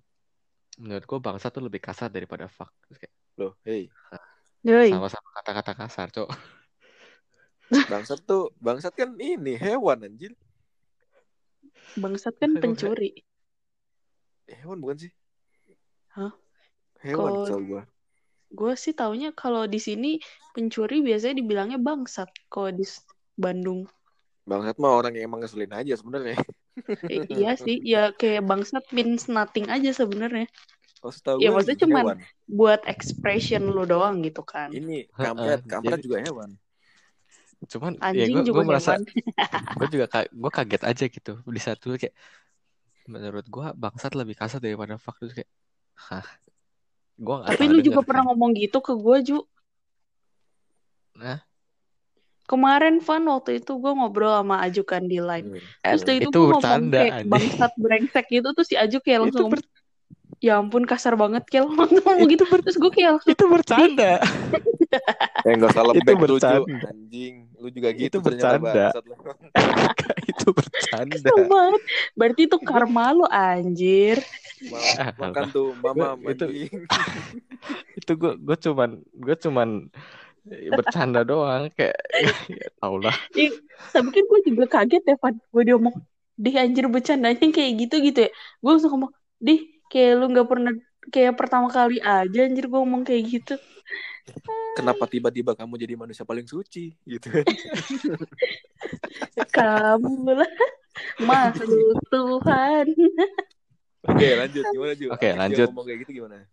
[0.79, 3.87] menurut gue bangsa tuh lebih kasar daripada fuck kayak Loh, hey.
[4.61, 6.29] Sama-sama kata-kata kasar cok
[7.91, 10.35] Bangsat tuh, bangsat kan ini hewan anjir.
[11.95, 13.23] Bangsat kan pencuri.
[14.51, 15.11] Hewan bukan sih?
[16.11, 16.35] Hah?
[16.99, 17.83] Hewan Kalau- setahu gua.
[18.51, 20.19] Gue sih taunya kalau di sini
[20.51, 22.27] pencuri biasanya dibilangnya bangsat.
[22.51, 22.83] Kalau di
[23.39, 23.87] Bandung.
[24.43, 26.35] Bangsat mah orang yang emang ngeselin aja sebenarnya.
[27.03, 30.47] Eh, iya sih, ya kayak bangsat means nothing aja sebenarnya.
[31.01, 32.17] Oh, setahu Ya, gua maksudnya hewan.
[32.47, 34.69] Buat expression lu doang gitu kan.
[34.69, 36.49] Ini kampret, kampret jadi- juga hewan.
[37.61, 38.91] cuman ya Anjing gue juga gue merasa
[39.77, 42.17] gue juga ka- gue kaget aja gitu di saat dulu kayak
[43.05, 45.45] menurut gue bangsat lebih kasar daripada fuck terus kayak
[45.93, 46.25] hah
[47.21, 48.07] gue nggak Tapi lu denger juga kan.
[48.09, 49.39] pernah ngomong gitu ke gue, Ju.
[51.21, 51.37] Nah.
[52.51, 55.55] Kemarin Van waktu itu gue ngobrol sama Aju kan di line.
[55.79, 58.47] Terus dari itu, Itu gue ngomong bercanda, kayak bangsat brengsek gitu.
[58.51, 59.69] Terus si Aju kayak langsung ber-
[60.41, 61.63] ya ampun kasar banget Kel.
[61.71, 64.11] Ngomong gitu terus gue kayak langsung itu bercanda.
[65.41, 66.67] Eh enggak salah Itu bercanda.
[66.85, 68.91] Anjing, lu juga gitu Itu bercanda.
[70.21, 71.31] itu bercanda.
[71.31, 71.81] Banget.
[72.11, 74.19] Berarti itu karma lu anjir.
[74.67, 76.51] Ma- Ah, Makan tuh mamam Gua- itu-
[77.93, 79.69] itu gue gue cuman gue cuman
[80.47, 81.97] bercanda doang kayak
[82.61, 83.13] ya tau lah.
[83.93, 85.95] Tapi kan gue juga kaget ya Van gue diomong
[86.41, 88.31] dih anjir bercandanya kayak gitu gitu ya.
[88.61, 90.73] Gue langsung ngomong dih kayak lu nggak pernah
[91.09, 93.55] kayak pertama kali aja anjir gue ngomong kayak gitu.
[94.77, 96.95] Kenapa tiba-tiba kamu jadi manusia paling suci?
[97.03, 97.27] Gitu.
[99.55, 100.53] Kamu lah
[101.19, 102.87] makhluk Tuhan.
[104.01, 104.63] Oke, lanjut.
[104.71, 105.07] Gimana, Ju?
[105.11, 105.67] Oke, Dia lanjut.
[105.69, 106.47] ngomong kayak gitu gimana?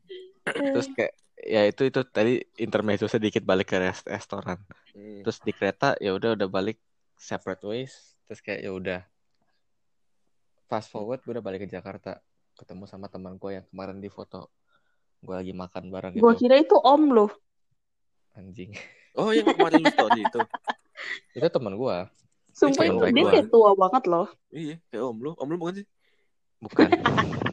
[0.54, 4.58] Terus kayak ya itu itu tadi intermezzo sedikit balik ke rest- restoran.
[4.92, 5.22] Hmm.
[5.22, 6.78] Terus di kereta ya udah udah balik
[7.14, 7.92] separate ways.
[8.24, 9.00] Terus kayak ya udah
[10.68, 12.20] fast forward gue udah balik ke Jakarta
[12.52, 14.52] ketemu sama teman gue yang kemarin di foto
[15.24, 17.30] gue lagi makan bareng gue gitu kira itu om loh
[18.36, 18.76] anjing
[19.16, 20.40] Oh, yang kemarin lu story itu.
[21.32, 21.96] itu teman gue
[22.52, 25.30] sumpah itu dia kayak tua banget loh Iya, kayak om lu.
[25.34, 25.86] Om lu bukan sih?
[26.60, 26.88] bukan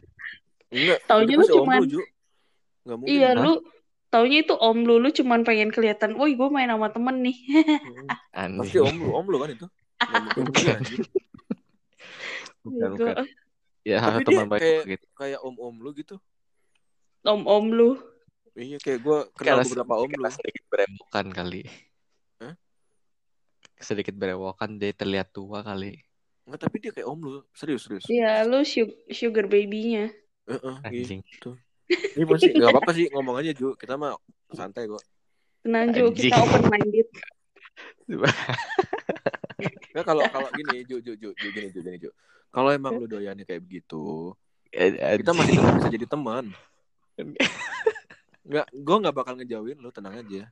[0.76, 0.98] Enggak.
[1.08, 1.56] Taunya lu pasti
[2.88, 2.88] om.
[2.88, 3.12] Enggak mungkin.
[3.12, 3.52] iya lu
[4.06, 7.36] taunya itu om lu lu cuman pengen kelihatan woi gue main sama temen nih
[8.32, 8.60] Hmm.
[8.60, 9.66] Pasti om lu, om lu kan itu.
[10.36, 11.02] Mungkin dia, anjing.
[12.62, 13.14] bukan bukan
[13.82, 16.16] ya Tapi teman baik kayak gitu kayak om-om lu gitu.
[17.22, 17.90] om om lu
[18.52, 20.24] Iya, kayak gue kenal Karena- beberapa om lu.
[20.28, 21.62] sedikit berewokan kali
[22.36, 22.54] Hah?
[23.76, 26.00] sedikit berewokan dia terlihat tua kali
[26.42, 27.42] Enggak, tapi dia kayak om lu.
[27.52, 28.06] Serius, serius.
[28.06, 30.14] iya lu su- sugar babynya
[30.46, 31.58] Heeh, anjing gitu.
[31.88, 33.78] Ini pasti enggak apa-apa sih ngomong aja, Ju.
[33.78, 34.18] Kita mah
[34.52, 35.02] santai kok.
[35.66, 36.30] tenang Ju Anjing.
[36.30, 37.08] kita open minded
[39.96, 42.10] Nah, kalau kalau gini, Ju, Ju, Ju, Ju, gini, Ju, gini, Ju.
[42.52, 44.36] Kalau emang lu doyannya kayak begitu,
[44.70, 46.44] kita masih tetap bisa jadi teman.
[48.46, 50.46] Enggak, gue nggak bakal ngejauhin lu, tenang aja.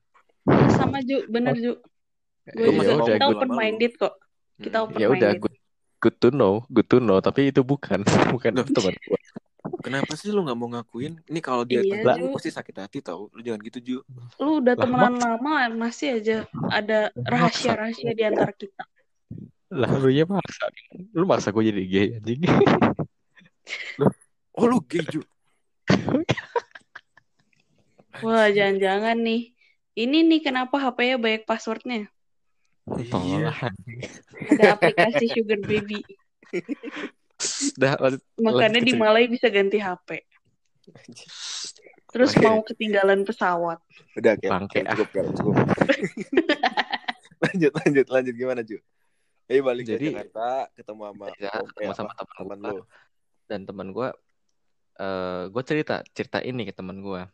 [0.75, 1.79] sama Ju bener Ju
[2.53, 4.15] gue Gua ya masih juga kita open minded kok
[4.61, 5.57] kita open ya udah minded good,
[6.05, 8.05] good to know good to know tapi itu bukan
[8.37, 9.21] bukan teman gua
[9.85, 11.21] Kenapa sih lu nggak mau ngakuin?
[11.29, 13.29] Ini kalau dia Iya, lu pasti sakit hati tau.
[13.37, 13.99] Lu jangan gitu, Ju.
[14.41, 16.37] lu udah temenan lama masih aja
[16.73, 18.83] ada rahasia-rahasia di antara kita
[19.75, 20.71] lah lu ya maksa
[21.15, 22.41] lu maksa gue jadi gay anjing
[24.55, 25.23] Oh, lu gay, Ju.
[28.23, 29.51] wah jangan-jangan nih
[29.99, 32.07] ini nih kenapa HP-nya banyak passwordnya
[33.11, 33.51] tolong Iya.
[33.51, 33.59] lah
[34.55, 36.03] ada aplikasi sugar baby
[37.75, 40.09] dah lanjut makanya lanjut di Malai bisa ganti HP
[42.09, 42.43] terus Oke.
[42.43, 43.79] mau ketinggalan pesawat
[44.15, 44.95] Udah, kayak Bangke, ah.
[44.95, 45.55] cukup, Kel, cukup.
[47.43, 48.79] lanjut, lanjut, lanjut gimana, Ju?
[49.45, 52.79] Eh balik Jadi- ke Jakarta, ketemu sama Ya, ketemu sama apa, teman lu.
[53.45, 54.09] dan teman gue
[54.95, 57.27] eh gue cerita cerita ini ke teman gue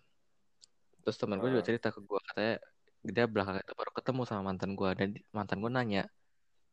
[1.00, 1.68] terus teman gue juga Ah.
[1.68, 2.56] cerita ke gue katanya
[3.02, 6.08] dia belakangan itu baru ketemu sama mantan gue dan mantan gue nanya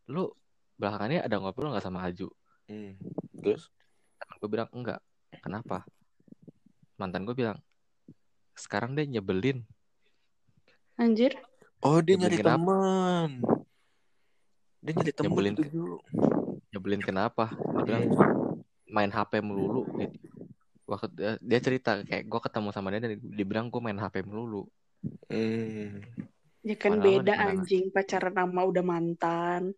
[0.07, 0.31] lu
[0.75, 2.31] belakangannya ada ngobrol nggak sama Aju
[2.65, 2.95] Hmm.
[3.37, 3.69] Terus?
[4.37, 5.01] gue bilang enggak
[5.39, 5.81] kenapa
[6.95, 7.57] mantan gue bilang
[8.53, 9.65] sekarang dia nyebelin
[10.95, 11.37] anjir
[11.79, 12.57] Oh, dia nyari Nyebelin kenapa?
[12.57, 13.29] teman.
[14.79, 15.85] Dia nyari teman Nyebelin ke- Ju.
[16.67, 18.05] nyebelin kenapa dia bilang
[18.87, 20.17] main HP melulu gitu.
[20.83, 24.21] waktu dia, dia cerita kayak gue ketemu sama dia dan dia bilang gue main HP
[24.21, 24.65] melulu
[25.29, 26.01] Hmm.
[26.63, 29.77] ya kan Padahal beda anjing pacaran sama udah mantan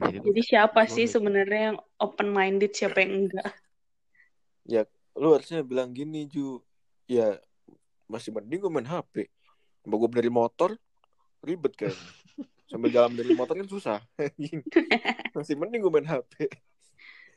[0.00, 1.14] jadi jadi siapa sih mikir.
[1.14, 3.52] sebenarnya yang open minded siapa yang enggak
[5.14, 6.58] Lu harusnya bilang gini, Ju.
[7.06, 7.38] Ya,
[8.10, 9.30] masih mending gue main HP.
[9.86, 10.74] Mau gue dari motor,
[11.44, 11.94] ribet kan.
[12.70, 13.98] Sambil jalan dari motor kan susah.
[15.36, 16.50] masih mending gue main HP.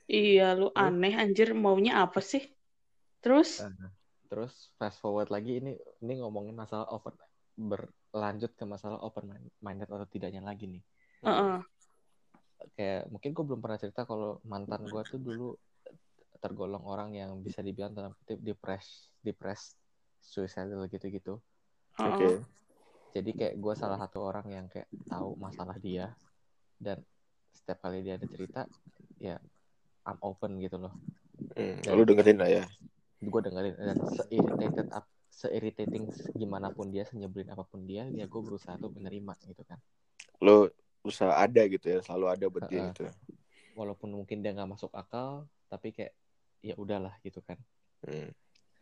[0.08, 2.40] iya lu aneh anjir maunya apa sih
[3.20, 3.92] terus Nah,
[4.32, 7.12] terus fast forward lagi ini ini ngomongin masalah open
[7.60, 9.28] berlanjut ke masalah open
[9.60, 10.84] minded atau tidaknya lagi nih.
[11.28, 11.60] Heeh.
[12.78, 15.58] Kayak mungkin gue belum pernah cerita kalau mantan gue tuh dulu
[16.44, 19.74] tergolong orang yang bisa dibilang dalam kutip depres depres
[20.22, 21.42] suicidal gitu-gitu.
[21.98, 22.22] Oke.
[22.22, 22.38] Heeh.
[23.18, 26.14] Jadi kayak gue salah satu orang yang kayak tahu masalah dia
[26.78, 27.02] dan
[27.50, 28.70] setiap kali dia ada cerita
[29.18, 29.42] ya
[30.06, 30.94] I'm open gitu loh.
[31.58, 32.66] Hmm, Dan- lu dengerin lah ya.
[33.18, 36.06] gue dengerin dan se-irritated up se-irritating
[36.38, 39.82] gimana pun dia senyebelin apa pun dia ya gue berusaha tuh menerima gitu kan
[40.46, 40.70] Lu
[41.08, 42.92] usaha ada gitu ya, selalu ada buat dia Heeh.
[42.92, 43.04] gitu.
[43.74, 46.12] walaupun mungkin dia nggak masuk akal tapi kayak
[46.60, 47.56] ya udahlah gitu kan
[48.06, 48.30] Hmm.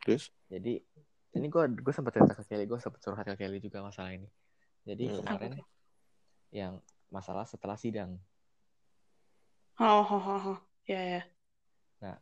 [0.03, 0.27] Terus?
[0.51, 0.83] jadi
[1.31, 4.27] ini gue gue sempat cerita ke Kelly gue sempat curhat ke Kelly juga masalah ini
[4.83, 5.17] jadi Hmm.
[5.23, 5.51] kemarin
[6.51, 6.73] yang
[7.07, 8.19] masalah setelah sidang
[9.79, 10.59] Oh, oh, oh, oh.
[10.87, 11.23] ya
[11.99, 12.15] ya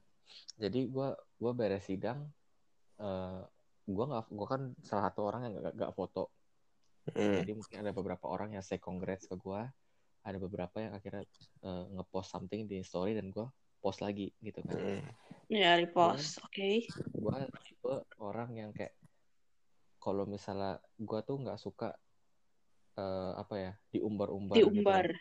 [0.57, 2.25] jadi gue gue beres sidang
[2.97, 3.41] eh
[3.83, 6.29] gue nggak gue kan salah satu orang yang gak, gak foto
[7.03, 7.35] Hmm.
[7.35, 9.59] Jadi mungkin ada beberapa orang yang say congrats ke gue,
[10.23, 11.23] ada beberapa yang akhirnya
[11.61, 13.47] eh, ngepost something di story dan gue
[13.79, 14.79] post lagi gitu kan.
[14.79, 15.03] Hmm.
[15.51, 18.95] ya repost oke Gue tipe orang yang kayak
[19.99, 21.91] kalau misalnya gue tuh nggak suka
[22.95, 24.55] eh, apa ya diumbar-umbar.
[24.55, 25.19] gitu diumbar kan.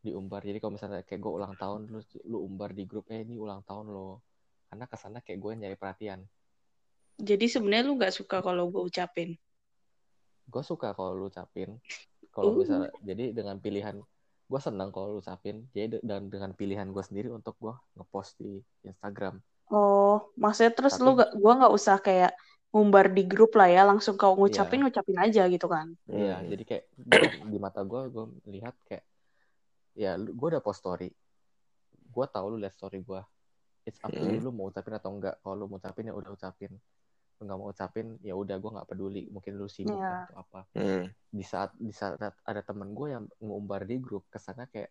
[0.00, 3.36] diumbar jadi kalau misalnya kayak gue ulang tahun lu lu umbar di grup eh ini
[3.36, 4.22] ulang tahun lo
[4.68, 6.20] karena ke sana kayak gue nyari perhatian
[7.16, 9.40] Jadi sebenarnya lu nggak suka kalau gue ucapin.
[10.46, 11.80] gue suka kalau lu ucapin
[12.30, 12.60] kalau Uh.
[12.60, 13.96] misalnya jadi dengan pilihan
[14.46, 18.38] gue senang kalau lu ucapin jadi de- dan dengan pilihan gue sendiri untuk gue ngepost
[18.38, 22.38] di Instagram Oh, maksudnya terus Tapi- lu gak, gua nggak usah kayak
[22.70, 24.84] ngumbar di grup lah ya, langsung kau ngucapin Iya.
[24.86, 25.90] ngucapin aja gitu kan.
[26.06, 26.46] Iya, Hmm.
[26.46, 26.84] jadi kayak
[27.50, 29.02] di mata gue, gue lihat kayak
[29.92, 31.10] ya gue udah post story,
[32.06, 33.18] gue tahu lu lihat story gue,
[33.82, 34.46] it's up to you Hmm.
[34.46, 35.34] lu mau ucapin atau enggak.
[35.42, 36.70] Kalau lu mau ucapin ya udah ucapin,
[37.36, 40.24] lu nggak mau ucapin ya udah gue nggak peduli, mungkin lu sibuk Iya.
[40.24, 40.60] atau apa.
[40.72, 41.04] Hmm.
[41.28, 44.88] Di saat di saat ada temen gue yang ngumbar di grup ke sana kayak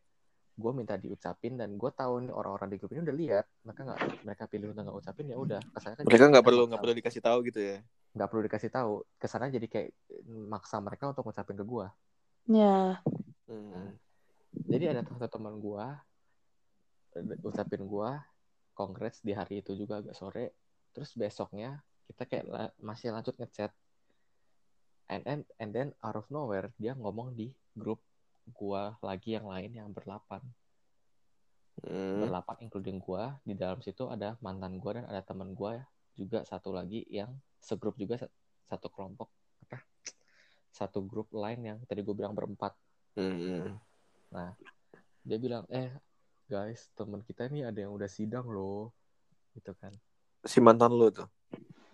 [0.56, 4.02] gue minta diucapin dan gue tahu nih orang-orang di grup ini udah lihat mereka nggak
[4.24, 6.94] mereka pilih untuk nggak ucapin ya udah ke sana kan Mereka nggak perlu nggak perlu
[6.96, 7.78] dikasih tahu gitu ya.
[8.16, 9.90] nggak perlu dikasih tahu ke sana jadi kayak
[10.48, 11.88] maksa mereka untuk ngucapin ke gue
[12.46, 13.02] Ya,
[13.50, 13.98] Hmm.
[14.70, 16.00] jadi ada satu teman gua
[17.14, 18.24] eh, ucapin gua
[18.72, 20.56] congrats di hari itu juga agak sore
[20.96, 23.72] terus besoknya kita kayak la- masih lanjut ngechat.
[25.06, 28.02] And, and and then out of nowhere dia ngomong di grup
[28.58, 30.42] gua lagi yang lain yang berlapan.
[31.84, 32.24] Hmm.
[32.24, 33.36] berlapan including gua.
[33.44, 35.84] Di dalam situ ada mantan gua dan ada teman gua
[36.16, 37.30] juga satu lagi yang
[37.60, 38.34] segrup juga sa-
[38.72, 39.30] satu kelompok.
[39.68, 39.84] Apa?
[40.72, 42.76] Satu grup lain yang tadi gue bilang berempat.
[43.16, 43.80] Hmm.
[45.26, 45.90] dia bilang eh
[46.46, 48.92] guys teman kita nih ada yang udah sidang loh.
[49.56, 49.92] Gitu kan.
[50.44, 51.28] Si mantan lu tuh.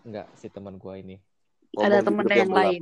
[0.08, 1.18] Nggak si teman gua ini
[1.78, 2.82] Ada Ngomong di temen grup yang lain.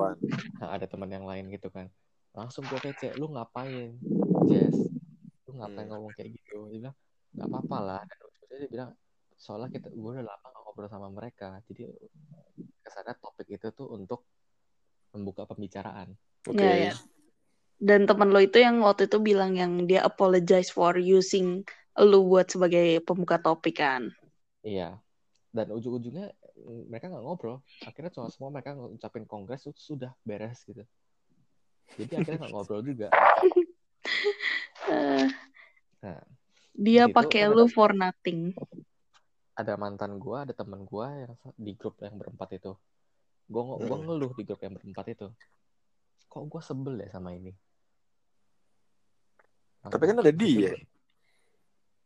[0.59, 1.88] nah, ada teman yang lain gitu kan
[2.34, 3.95] langsung gua kece lu ngapain
[4.49, 4.78] Jess
[5.45, 5.93] lu ngapain Hmm.
[5.93, 6.95] ngomong kayak gitu dia bilang
[7.36, 8.17] nggak apa-apa lah dan
[8.59, 8.89] dia bilang
[9.39, 11.88] soalnya kita gue udah lama gak ngobrol sama mereka jadi
[12.84, 14.28] ke sana topik itu tuh untuk
[15.15, 16.11] membuka pembicaraan
[16.43, 16.59] Oke.
[16.59, 16.93] ya, ya.
[17.80, 21.63] Dan teman lo itu yang waktu itu bilang yang dia apologize for using
[21.95, 24.11] lu buat sebagai pembuka topik kan.
[24.63, 24.99] iya
[25.55, 26.36] dan ujung-ujungnya
[26.86, 30.84] mereka nggak ngobrol akhirnya cuma semua mereka ngucapin kongres itu sudah beres gitu
[31.95, 33.07] jadi akhirnya nggak ngobrol juga
[34.89, 35.28] Eh,
[36.01, 36.18] nah
[36.74, 38.55] dia pakai lu ada- for nothing.
[39.53, 42.74] ada mantan gua ada teman gua yang di grup yang berempat itu
[43.45, 44.05] gua ng- gua Hmm.
[44.07, 45.28] ngeluh di grup yang berempat itu
[46.26, 47.53] kok gua sebel ya sama ini
[49.80, 50.76] Tapi kan ada dia.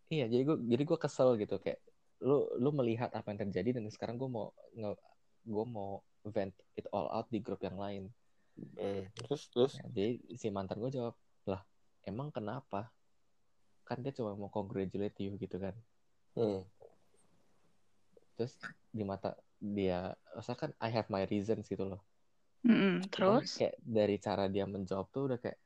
[0.09, 1.79] iya jadi gua jadi gua kesel gitu kayak
[2.23, 4.91] lu lu melihat apa yang terjadi dan sekarang gua mau nge
[5.43, 5.91] gua mau
[6.23, 8.07] vent it all out di grup yang lain
[8.53, 9.09] Hmm.
[9.17, 9.73] Terus terus.
[9.81, 11.17] Nah, jadi si mantan gue jawab
[11.49, 11.65] lah
[12.05, 12.93] emang kenapa
[13.81, 15.73] kan dia cuma mau congratulate you gitu kan
[16.37, 16.61] Hmm.
[18.37, 18.57] terus
[18.89, 22.01] di mata dia masa kan I have my reasons gitu loh
[22.61, 23.57] Cuman terus?
[23.57, 25.57] kayak dari cara dia menjawab tuh udah kayak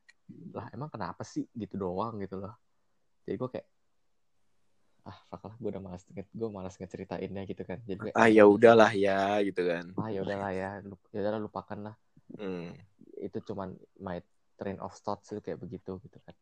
[0.51, 2.55] lah emang kenapa sih gitu doang gitu loh
[3.23, 3.67] jadi gue kayak
[5.07, 8.43] ah fuck lah gue udah malas gue malas ngeceritain gitu kan jadi kayak, Ah ya
[8.43, 9.85] udahlah ya gitu kan.
[9.95, 10.69] ah ya udahlah ya
[11.15, 11.95] ya udahlah lupakan lah
[12.35, 12.75] Hmm.
[13.23, 13.71] itu cuman
[14.03, 14.19] my
[14.59, 16.35] train of thoughts itu kayak begitu gitu kan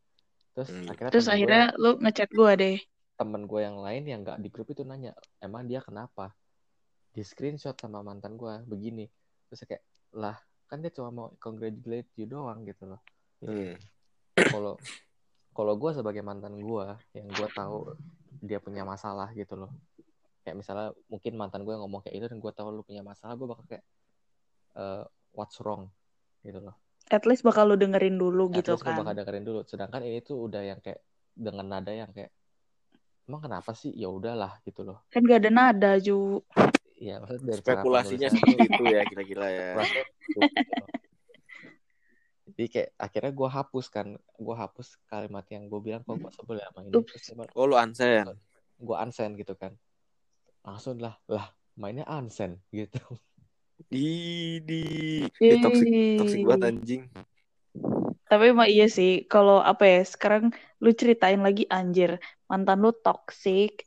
[0.52, 0.90] terus Hmm.
[0.90, 2.78] akhirnya Terus temen gue akhirnya lu ngechat gua deh.
[3.14, 6.34] temen gue yang lain yang nggak di grup itu nanya emang dia kenapa
[7.14, 9.06] di screenshot sama mantan gue begini
[9.46, 9.80] terus kayak
[10.12, 10.36] lah
[10.66, 13.00] kan dia cuma mau congratulate you doang gitu loh
[13.40, 13.78] Hmm.
[14.34, 14.74] kalau
[15.52, 17.94] kalau gue sebagai mantan gue yang gue tahu
[18.42, 19.72] dia punya masalah gitu loh.
[20.46, 23.46] Kayak misalnya mungkin mantan gue ngomong kayak itu dan gue tahu lu punya masalah gue
[23.48, 23.84] bakal kayak
[24.78, 25.04] eh,
[25.34, 25.90] what's wrong?
[26.42, 26.74] Gitu loh.
[27.10, 28.98] At least bakal lu dengerin dulu At gitu least gue kan.
[29.02, 29.60] bakal dengerin dulu.
[29.66, 31.02] Sedangkan ini tuh udah yang kayak
[31.36, 32.30] dengan nada yang kayak
[33.26, 33.90] emang kenapa sih?
[33.94, 35.02] Ya udahlah gitu loh.
[35.10, 36.40] Kan gak ada nada, Ju.
[36.96, 39.70] Iya, maksudnya Spekulasinya seperti itu ya kira-kira ya.
[42.56, 46.56] Jadi kayak akhirnya gue hapus kan, gue hapus kalimat yang gue bilang kok gue sebel
[46.56, 47.52] ya sama ini.
[47.52, 48.32] Oh lu unsend.
[48.76, 49.76] gue unsend gitu kan.
[50.64, 53.00] Langsung lah, lah mainnya unsend gitu.
[53.92, 54.08] Di
[54.64, 54.82] di
[55.36, 57.02] di toxic toxic banget anjing.
[58.26, 60.50] Tapi emang iya sih, kalau apa ya, sekarang
[60.82, 62.18] lu ceritain lagi anjir,
[62.50, 63.86] mantan lu toxic,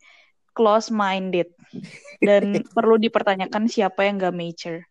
[0.56, 1.52] close minded,
[2.24, 4.89] dan perlu dipertanyakan siapa yang gak mature.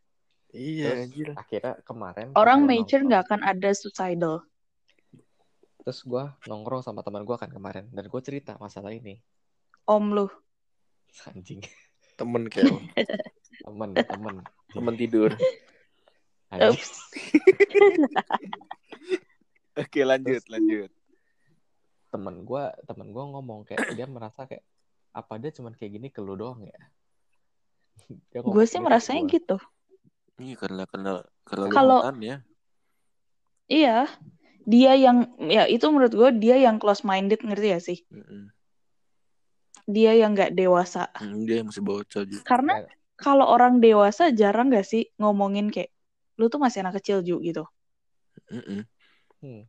[0.49, 4.49] Iya Terus akhirnya kemarin Orang nongkrong, nggak akan ada suicidal.
[5.85, 9.21] Terus gue nongkrong sama teman gue kan kemarin dan gue cerita masalah ini.
[9.85, 10.27] Om lu.
[11.33, 11.61] Anjing,
[12.17, 12.73] Temen kayak
[13.65, 14.35] temen, temen.
[14.73, 15.31] temen tidur.
[19.79, 20.89] Oke lanjut lanjut.
[22.09, 24.65] temen gue temen gue ngomong kayak dia merasa kayak
[25.13, 26.73] apa dia cuman kayak gini ke lu doang ya
[28.33, 29.35] Gue sih gitu merasanya gua.
[29.37, 29.57] gitu.
[30.39, 31.23] Ini karena karena
[31.71, 32.39] Kalau- ya.
[33.69, 34.09] Iya.
[34.69, 38.53] dia yang ya itu menurut gue dia yang close minded ngerti ya sih Mm-mm.
[39.89, 44.69] dia yang nggak dewasa Hmm, dia masih bocah juga karena Ya, kalau orang dewasa jarang
[44.69, 45.89] gak sih ngomongin kayak
[46.37, 47.65] lu tuh masih anak kecil Ju gitu
[48.53, 48.85] Mm-mm.
[49.41, 49.65] hmm.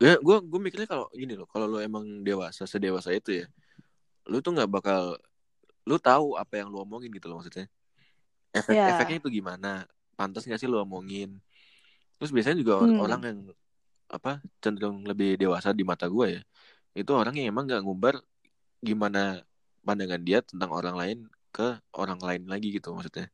[0.00, 3.46] ya gue gue mikirnya kalau gini loh kalau lu emang dewasa sedewasa itu ya
[4.24, 5.20] lu tuh nggak bakal
[5.84, 7.68] lu tahu apa yang lu omongin gitu loh maksudnya
[8.54, 8.94] efek Ya.
[8.94, 9.84] efeknya itu gimana
[10.14, 11.42] pantas nggak sih lu omongin
[12.16, 13.02] terus biasanya juga Hmm.
[13.02, 13.38] orang yang
[14.06, 16.42] apa cenderung lebih dewasa di mata gue ya
[16.94, 18.14] itu orang yang emang nggak ngumbar
[18.78, 19.42] gimana
[19.82, 21.18] pandangan dia tentang orang lain
[21.50, 23.26] ke orang lain lagi gitu maksudnya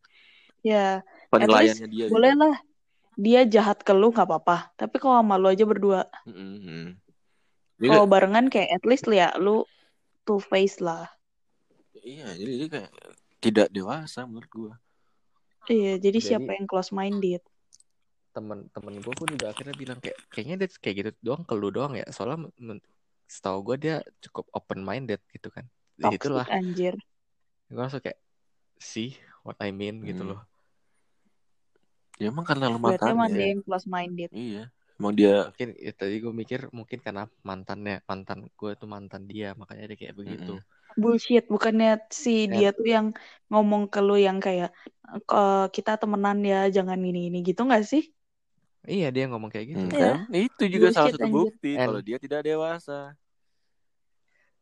[0.64, 2.16] ya penilaiannya dia gitu.
[2.16, 2.56] boleh lah
[3.20, 6.08] dia jahat ke lu nggak apa-apa tapi kalau sama lu aja berdua.
[7.80, 9.64] Jadi kalau barengan kayak at least ya lu
[10.24, 11.08] two face lah
[12.00, 12.90] iya jadi, jadi kayak
[13.40, 14.72] tidak dewasa menurut gue
[15.70, 17.40] iya jadi, Jadi- siapa yang close minded?
[18.30, 21.94] Temen-temen gue pun juga akhirnya bilang kayak kayaknya dia kayak gitu doang ke lu doang
[21.94, 22.06] ya.
[22.10, 22.82] Soalnya men-
[23.26, 25.66] setahu gue dia cukup open minded gitu kan.
[25.98, 26.46] Toxic itulah.
[26.50, 26.94] anjir.
[27.70, 28.18] Gue langsung kayak
[28.78, 30.02] see what I mean?
[30.02, 30.34] gitu Hmm.
[30.34, 30.40] loh.
[32.20, 34.30] Ya emang karena lu berarti emang dia yang close minded.
[34.30, 34.68] Iya
[35.00, 39.56] emang dia mungkin ya, tadi gue mikir mungkin karena mantannya mantan gue tuh mantan dia
[39.56, 40.60] makanya dia kayak begitu
[40.96, 42.54] bullshit bukannya si Ya.
[42.54, 43.06] dia tuh yang
[43.46, 44.70] ngomong ke lu yang kayak
[45.10, 48.06] "Eh, kita temenan ya jangan ini ini gitu nggak sih
[48.86, 50.16] iya dia ngomong kayak gitu Hmm, kan?
[50.32, 51.36] itu juga salah satu anjir.
[51.36, 53.12] bukti And- kalau dia tidak dewasa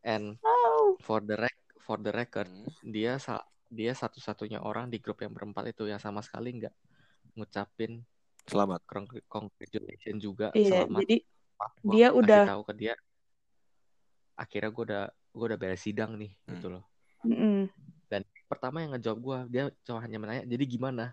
[0.03, 1.55] and oh for the rec
[1.85, 2.69] for the record Hmm.
[2.83, 6.73] dia sa dia satu-satunya orang di grup yang berempat itu yang sama sekali nggak
[7.37, 8.01] ngucapin
[8.49, 11.17] selamat congr- congratulation juga iya selamat jadi
[11.85, 12.95] dia udah- tahu ke dia
[14.35, 15.05] akhirnya gue udah
[15.39, 16.51] gue udah beres sidang nih Hmm.
[16.53, 16.85] gitu loh.
[17.23, 17.71] Mm-mm.
[18.49, 21.13] pertama yang ngejawab gue dia cuma hanya menanya jadi gimana?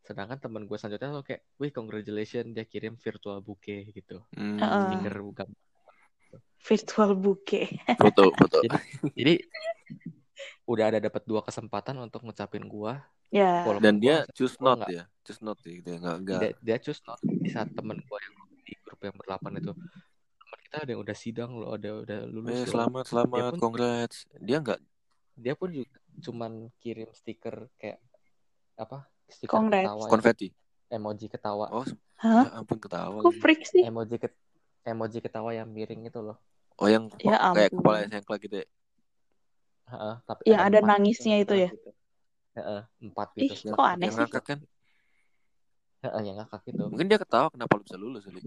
[0.00, 4.24] Sedangkan teman gue selanjutnya lo kayak wih congratulations dia kirim virtual bouquet gitu.
[4.32, 4.80] Hmm, Heeh.
[4.96, 5.48] stiker bukan
[6.58, 7.68] virtual bouquet.
[8.00, 8.80] Foto foto Jadi-
[9.12, 9.34] jadi
[10.64, 12.92] udah ada dapat dua kesempatan untuk ngucapin gue
[13.68, 16.16] walaupun dan gua dia choose gua not nggak- ya choose not ya gitu ya nggak
[16.24, 16.40] nggak.
[16.40, 19.72] Dia, dia choose not di saat temen gue yang di grup yang berdelapan itu
[20.70, 22.70] kita ada yang udah sidang loh ada udah lulus eh loh.
[22.70, 24.78] selamat selamat pun- congrats dia nggak
[25.34, 27.98] dia pun juga cuman kirim stiker kayak
[28.78, 29.82] apa stiker Congrats.
[29.82, 30.48] ketawa yang- konfeti
[30.94, 31.82] emoji ketawa oh
[32.22, 32.46] Hah?
[32.46, 34.30] ya ampun ketawa kok freak sih emoji ket,
[34.86, 36.38] emoji ketawa yang miring itu loh
[36.78, 37.82] oh yang Ya kayak ampun.
[37.82, 38.66] kepala sengklek gitu ya
[39.90, 41.70] Heeh, tapi Yang ada empat nangisnya itu ya?
[41.74, 41.90] gitu.
[42.54, 44.22] Heeh, empat Ih, gitu kok aneh yang sih?
[44.22, 44.58] ngakak kan
[46.06, 48.38] Heeh, yang ngakak gitu mungkin dia ketawa kenapa lu bisa lulus kali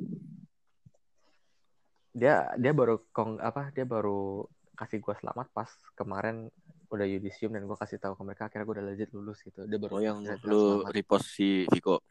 [2.14, 4.45] dia dia baru kong apa dia baru
[4.78, 6.49] kasih gua selamat pas kemarin
[6.93, 9.66] udah yudisium dan gua kasih tahu ke mereka akhirnya gua udah legit lulus gitu.
[9.66, 12.05] Dia baru oh yang lu repost si Viko?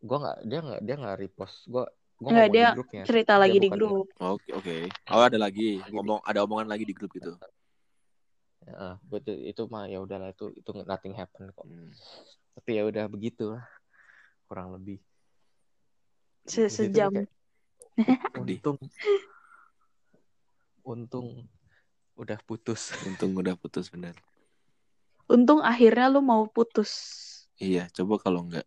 [0.00, 1.56] Gua nggak dia nggak dia nggak repost.
[1.68, 1.84] Gua
[2.16, 4.76] gua Nggak, dia di grupnya cerita Dia lagi di grup oke oke.
[5.12, 5.84] Oh ada lagi.
[5.92, 7.36] Ngomong ada omongan lagi di grup gitu?
[8.64, 11.68] Heeh, betul itu mah ya udahlah itu itu nothing happen kok.
[11.68, 11.92] Hmm.
[12.58, 13.62] tapi ya udah begitu lah
[14.50, 14.98] kurang lebih.
[16.48, 17.12] Se- sejam.
[17.12, 17.37] kayak.
[18.38, 18.78] Untung.
[20.86, 21.26] Untung
[22.18, 22.94] udah putus.
[23.04, 24.16] Untung udah putus bener.
[25.28, 26.90] Untung akhirnya lu mau putus.
[27.58, 28.64] Iya coba kalau enggak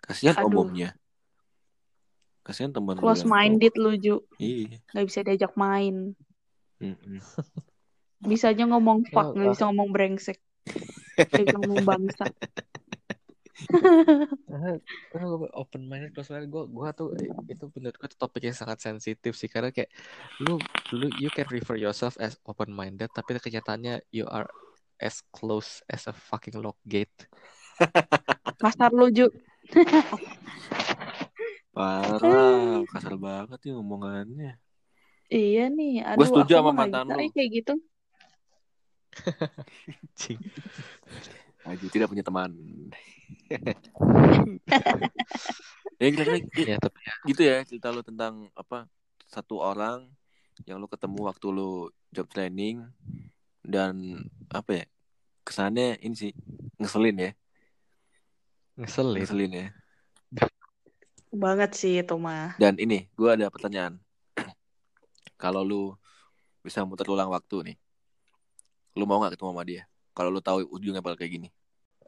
[0.00, 0.48] kasihan Aduh.
[0.48, 0.96] omongnya.
[2.44, 4.22] Kasihan teman lu close minded lu Ju.
[4.38, 4.80] Iya.
[4.92, 6.14] Nggak bisa diajak main.
[8.24, 10.38] Bisa aja ngomong fuck Ya, nggak bisa ngomong brengsek.
[11.14, 12.26] Nggak bisa ngomong bangsa
[15.54, 17.08] open minded close minded gue gue tuh
[17.46, 19.46] itu menurut gue topik yang sangat sensitif sih.
[19.46, 19.90] Karena kayak
[20.42, 20.58] lu
[20.94, 24.46] lu you can refer yourself as open minded tapi kenyataannya you are
[24.98, 27.14] as close as a fucking lock gate.
[28.62, 29.26] Kasar lu Ju.
[31.74, 34.54] Parah kasar banget nih omongannya.
[35.26, 37.22] Iya nih aduh Gua setuju aku sama mantan bisa, lu.
[37.26, 37.74] eh, kayak gitu.
[41.64, 42.52] Aji tidak punya teman
[46.00, 47.14] ya kira-kira gi- ya tapi ya.
[47.28, 48.88] gitu ya cerita lu tentang apa
[49.30, 50.06] satu orang
[50.68, 52.84] yang lu ketemu waktu lu job training
[53.64, 54.22] dan
[54.52, 54.84] apa ya
[55.44, 56.32] kesannya ini sih
[56.80, 57.30] ngeselin ya.
[58.80, 59.18] Ngeselin.
[59.22, 59.66] Ngeselin ya.
[61.34, 62.56] Banget sih itu mah.
[62.56, 64.00] Dan ini gua ada pertanyaan.
[65.42, 65.82] Kalau lu
[66.64, 67.76] bisa muter ulang waktu nih
[68.94, 69.82] lu mau nggak ketemu sama dia?
[70.14, 71.48] Kalau lu tahu ujungnya bakal kayak gini.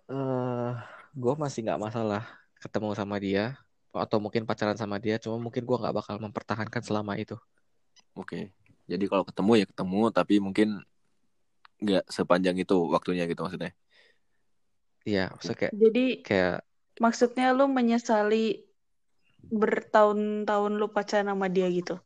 [0.06, 0.72] Eh
[1.16, 2.22] gue masih nggak masalah
[2.60, 3.56] ketemu sama dia
[3.96, 7.40] atau mungkin pacaran sama dia cuma mungkin gue nggak bakal mempertahankan selama itu.
[8.12, 8.52] Oke.
[8.84, 10.68] Jadi kalau ketemu ya ketemu tapi mungkin
[11.80, 13.72] nggak sepanjang itu waktunya gitu maksudnya.
[15.08, 16.56] Iya maksudnya kayak jadi kayak
[17.00, 18.68] maksudnya lu menyesali
[19.48, 21.96] bertahun-tahun lu pacaran sama dia gitu?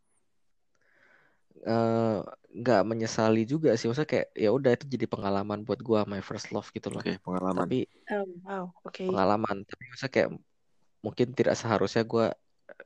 [1.66, 2.18] eh
[2.50, 6.50] nggak menyesali juga sih maksudnya kayak ya udah itu jadi pengalaman buat gua my first
[6.50, 7.62] love gitu loh Oke, pengalaman.
[7.62, 7.78] tapi
[8.10, 9.02] Oh, wow, oke.
[9.06, 10.30] pengalaman tapi maksudnya kayak
[11.04, 12.34] mungkin tidak seharusnya gua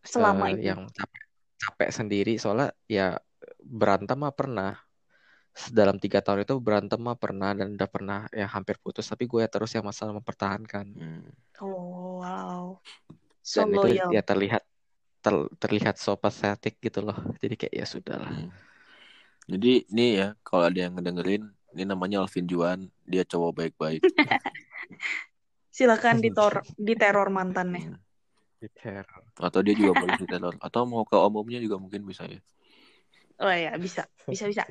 [0.04, 0.68] Selama itu.
[0.68, 1.22] yang capek
[1.56, 3.16] capek sendiri soalnya ya
[3.64, 4.76] berantem mah pernah
[5.70, 9.46] dalam tiga tahun itu berantem mah pernah dan udah pernah ya hampir putus tapi gue
[9.46, 11.30] terus yang masalah mempertahankan Hmm.
[11.62, 12.82] Oh, wow.
[13.40, 14.10] So dan itu loyal.
[14.10, 14.62] ya terlihat
[15.22, 18.50] ter- terlihat so pathetic gitu loh jadi kayak ya sudah lah Hmm.
[19.44, 24.00] Jadi ini ya kalau ada yang ngedengerin ini namanya Alvin Juan, dia cowok baik-baik.
[25.74, 27.92] Silakan ditor diteror mantannya.
[27.92, 27.98] Hmm.
[28.62, 29.26] Diteror.
[29.42, 30.54] Atau dia juga boleh diteror.
[30.62, 32.38] Atau mau ke om-omnya juga mungkin bisa ya.
[33.42, 34.06] Oh ya, bisa.
[34.30, 34.62] Bisa, bisa.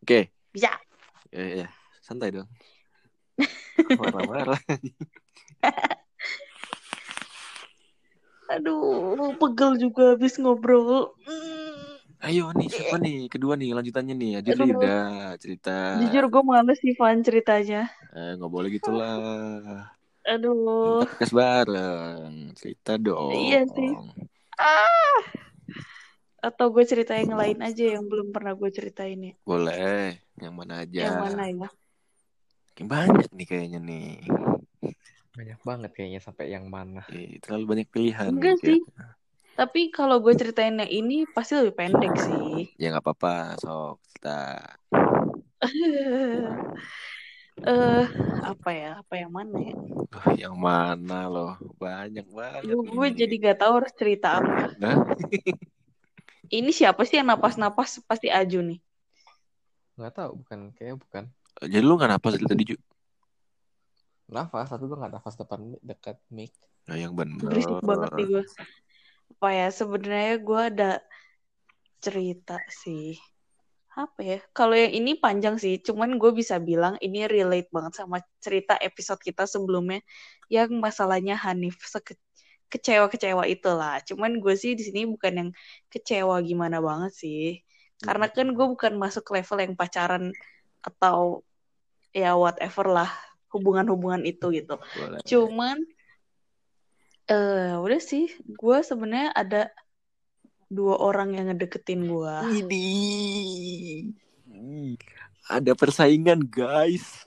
[0.00, 0.72] Oke, Bisa.
[1.28, 1.68] ya, ya.
[2.00, 2.48] santai dong.
[4.00, 4.56] Marah-marah.
[8.56, 11.12] Aduh, pegel juga habis ngobrol.
[11.28, 11.65] Mm.
[12.24, 13.28] Ayo nih, siapa nih?
[13.28, 14.32] Kedua nih, lanjutannya nih.
[14.40, 14.72] Aja Aduh.
[14.72, 15.04] udah
[15.36, 16.00] cerita.
[16.00, 17.92] Jujur gue males sih Van ceritanya.
[18.16, 19.12] Eh, nggak boleh gitulah.
[20.32, 21.04] Aduh.
[21.04, 22.32] Kita podcast bareng.
[22.56, 23.36] Cerita dong.
[23.36, 23.92] Iya sih.
[24.56, 25.20] Ah.
[26.40, 29.34] Atau gue cerita yang lain aja yang belum pernah gue ceritain ya.
[29.44, 30.18] Boleh.
[30.40, 31.00] Yang mana aja.
[31.12, 31.68] Yang mana ya?
[32.76, 34.08] Banyak nih kayaknya nih.
[35.36, 38.32] banyak banget kayaknya sampai yang mana Eh, terlalu banyak pilihan.
[38.32, 38.80] Enggak sih.
[39.56, 42.68] Tapi kalau gue ceritainnya ini pasti lebih pendek sih.
[42.76, 44.40] Ya nggak apa-apa, sok kita.
[47.56, 48.04] Eh,
[48.44, 49.00] apa ya?
[49.00, 49.72] Apa yang mana ya?
[50.12, 51.56] Duh, yang mana loh?
[51.80, 52.68] Banyak banget.
[52.68, 54.76] Gue, jadi gak tahu harus cerita apa.
[54.76, 54.96] Hah?
[56.60, 58.78] Ini siapa sih yang napas-napas pasti Aju nih.
[59.96, 61.24] nggak tahu bukan kayaknya bukan
[61.64, 62.76] Jadi lu nggak napas dari tadi Ju?
[64.28, 66.52] nafas tapi gue nggak nafas depan dekat mic
[66.86, 67.42] Nah, yang bener.
[67.42, 68.42] Berisik banget nih gue.
[69.36, 69.68] Apa ya?
[69.68, 70.90] Sebenarnya gue ada
[72.00, 73.20] cerita sih.
[73.92, 74.38] Apa ya?
[74.52, 75.80] Kalau yang ini panjang sih.
[75.80, 80.00] Cuman gue bisa bilang ini relate banget sama cerita episode kita sebelumnya
[80.48, 82.20] yang masalahnya Hanif seke-
[82.72, 84.00] kecewa-kecewa itulah.
[84.04, 85.50] Cuman gue sih di sini bukan yang
[85.92, 87.60] kecewa gimana banget sih.
[87.96, 90.32] Karena kan gue bukan masuk level yang pacaran
[90.84, 91.40] atau
[92.12, 93.10] ya whatever lah
[93.52, 94.76] hubungan-hubungan itu gitu.
[94.76, 95.20] Boleh.
[95.24, 95.76] Cuman
[97.26, 99.62] eh udah sih, gue sebenarnya ada
[100.66, 102.36] dua orang yang ngedeketin gue.
[102.62, 102.88] Ini.
[105.46, 107.26] Ada persaingan guys.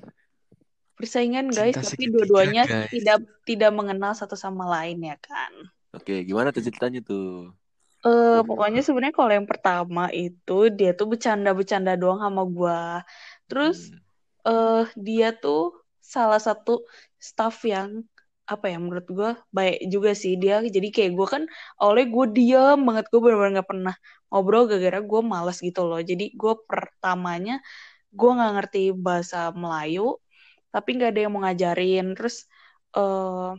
[1.00, 5.52] Persaingan guys, Cinta tapi dua-duanya tidak tidak mengenal satu sama lain ya kan.
[5.95, 7.56] Oke, gimana tuh ceritanya tuh?
[8.04, 12.82] Eh pokoknya sebenarnya kalau yang pertama itu dia tuh bercanda-bercanda doang sama gue.
[13.47, 14.00] Terus Hmm.
[14.52, 16.84] eh dia tuh salah satu
[17.16, 18.04] staff yang
[18.54, 20.56] apa ya menurut gue baik juga sih dia.
[20.76, 21.43] Jadi kayak gue kan
[21.82, 23.95] awalnya gue diam banget gue benar-benar nggak pernah
[24.30, 26.00] ngobrol gara-gara gue malas gitu loh.
[26.10, 27.54] Jadi gue pertamanya
[28.18, 30.18] gue nggak ngerti bahasa Melayu
[30.74, 32.06] tapi nggak ada yang mau ngajarin.
[32.18, 32.36] Terus
[32.97, 33.50] eh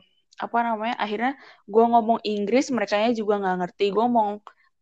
[0.41, 1.33] apa namanya akhirnya
[1.69, 3.85] gue ngomong Inggris mereka juga nggak ngerti.
[3.95, 4.31] Gue ngomong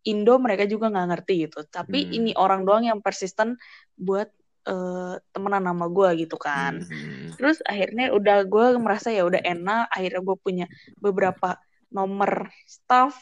[0.08, 1.58] Indo mereka juga nggak ngerti gitu.
[1.68, 2.14] Tapi Hmm.
[2.16, 3.58] ini orang doang yang persisten
[3.98, 4.28] buat
[4.68, 7.32] eh, temenan sama gue gitu kan Hmm.
[7.34, 10.66] terus akhirnya udah gue merasa ya udah enak akhirnya gue punya
[10.96, 11.56] beberapa
[11.88, 13.16] nomor staff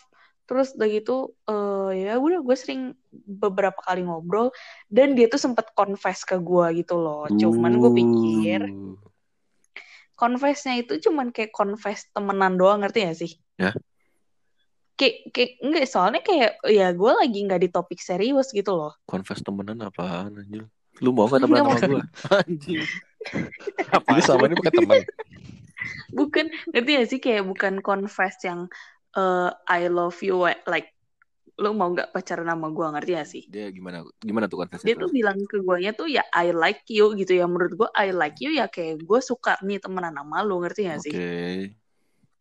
[0.45, 4.51] terus udah gitu eh, ya udah gue sering beberapa kali ngobrol
[4.87, 8.95] dan dia tuh sempet confess ke gue gitu loh cuman gue pikir Uh.
[10.15, 13.73] confessnya itu cuman kayak confess temenan doang ngerti gak sih Ya.
[14.97, 19.41] kayak kayak enggak soalnya kayak ya gue lagi nggak di topik serius gitu loh Confess
[19.41, 20.65] temenan apaan anjir?
[21.05, 22.03] Lu mau gak temenan Nggak sama gue?
[22.45, 22.85] Anjir.
[24.07, 25.01] jadi selama ini bukan teman
[26.15, 28.71] bukan ngerti gak sih kayak bukan confess yang
[29.19, 30.95] eh, I love you like
[31.57, 34.05] lu mau nggak pacaran sama gue ngerti gak sih Dia gimana?
[34.21, 37.49] Gimana tuh confess dia tuh bilang ke guanya tuh ya I like you gitu ya
[37.49, 41.01] menurut gue I like you ya kayak gue suka nih temenan sama lu ngerti gak
[41.01, 41.05] Oke.
[41.09, 41.15] sih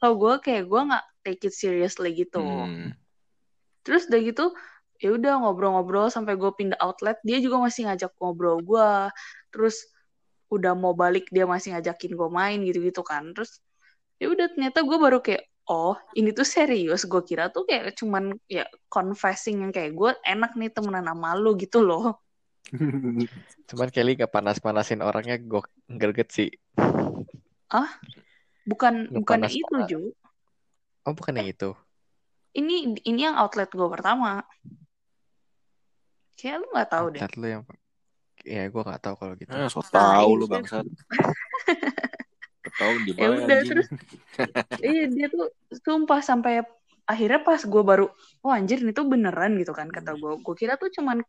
[0.03, 2.91] so gue kayak gue nggak take it seriously gitu Hmm.
[3.88, 4.45] terus udah gitu
[5.00, 8.89] ya udah ngobrol-ngobrol sampai gue pindah outlet dia juga masih ngajak ngobrol gue
[9.52, 9.91] terus
[10.52, 13.34] udah mau balik dia masih ngajakin gue main gitu-gitu kan.
[13.34, 13.60] Terus
[14.22, 17.04] ya udah ternyata gue baru kayak oh ini tuh serius.
[17.10, 21.58] Gue kira tuh kayak cuman ya confessing yang kayak gue enak nih temenan sama lu
[21.58, 22.22] gitu loh.
[23.70, 26.50] Cuman Kelly gak panas-panasin orangnya gue greget sih.
[28.66, 29.89] Bukan Nggak bukan panas itu banget.
[29.89, 30.02] Ju.
[31.06, 31.70] Oh bukan yang itu?
[32.56, 34.41] ini ini yang outlet gue pertama
[36.36, 37.22] kayak lu nggak tahu deh.
[37.24, 37.64] Outlet lu yang
[38.46, 39.50] ya gue nggak tahu kalau gitu.
[39.50, 40.86] Ah, so Nah, tau lu bangsat.
[42.76, 43.70] Tahu di Ya mana udah, anjing?
[43.72, 43.92] terus-
[44.84, 45.48] iya dia tuh
[45.86, 46.60] sumpah sampai
[47.06, 48.10] akhirnya pas gue baru
[48.44, 51.22] oh anjir ini tuh beneran gitu kan kata gue gue kira tuh cuman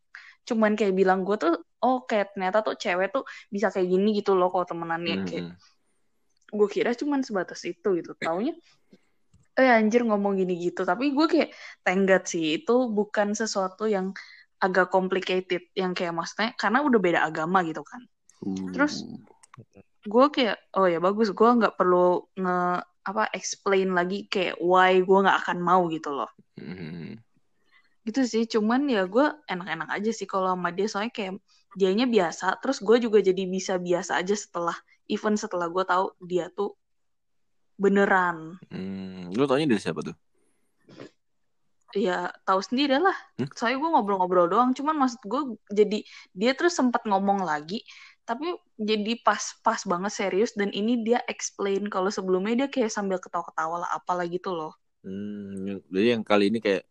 [0.42, 1.52] cuman kayak bilang gue tuh
[1.84, 5.44] oh kayak ternyata tuh cewek tuh bisa kayak gini gitu loh kalau temenannya Hmm, kayak.
[6.50, 8.16] Gue kira cuman sebatas itu gitu.
[8.18, 8.56] Taunya
[9.56, 10.82] eh anjir ngomong gini gitu.
[10.82, 11.50] Tapi gue kayak
[11.84, 14.16] tenggat sih itu bukan sesuatu yang
[14.62, 18.02] agak complicated yang kayak maksudnya karena udah beda agama gitu kan
[18.44, 19.00] Uh, Terus?
[20.06, 25.18] gue kayak oh ya bagus gue nggak perlu nge apa explain lagi kayak why gue
[25.24, 26.30] nggak akan mau gitu loh
[26.60, 27.18] hmm.
[28.06, 31.42] gitu sih cuman ya gue enak-enak aja sih kalau sama dia soalnya kayak
[31.74, 34.76] dianya biasa terus gue juga jadi bisa biasa aja setelah
[35.10, 36.78] even setelah gue tahu dia tuh
[37.74, 40.14] beneran Hmm, lu taunya dari siapa tuh?
[41.96, 43.48] Ya tahu sendiri lah Hmm?
[43.56, 44.70] soalnya gue ngobrol-ngobrol doang.
[44.78, 45.42] Cuman maksud gue
[45.78, 45.98] jadi
[46.40, 47.78] dia terus sempat ngomong lagi
[48.28, 48.46] tapi
[48.90, 50.50] jadi pas-pas banget serius.
[50.60, 54.72] Dan ini dia explain kalau sebelumnya dia kayak sambil ketawa-ketawa lah apalah gitu loh.
[55.04, 56.82] Hmm, jadi yang kali ini kayak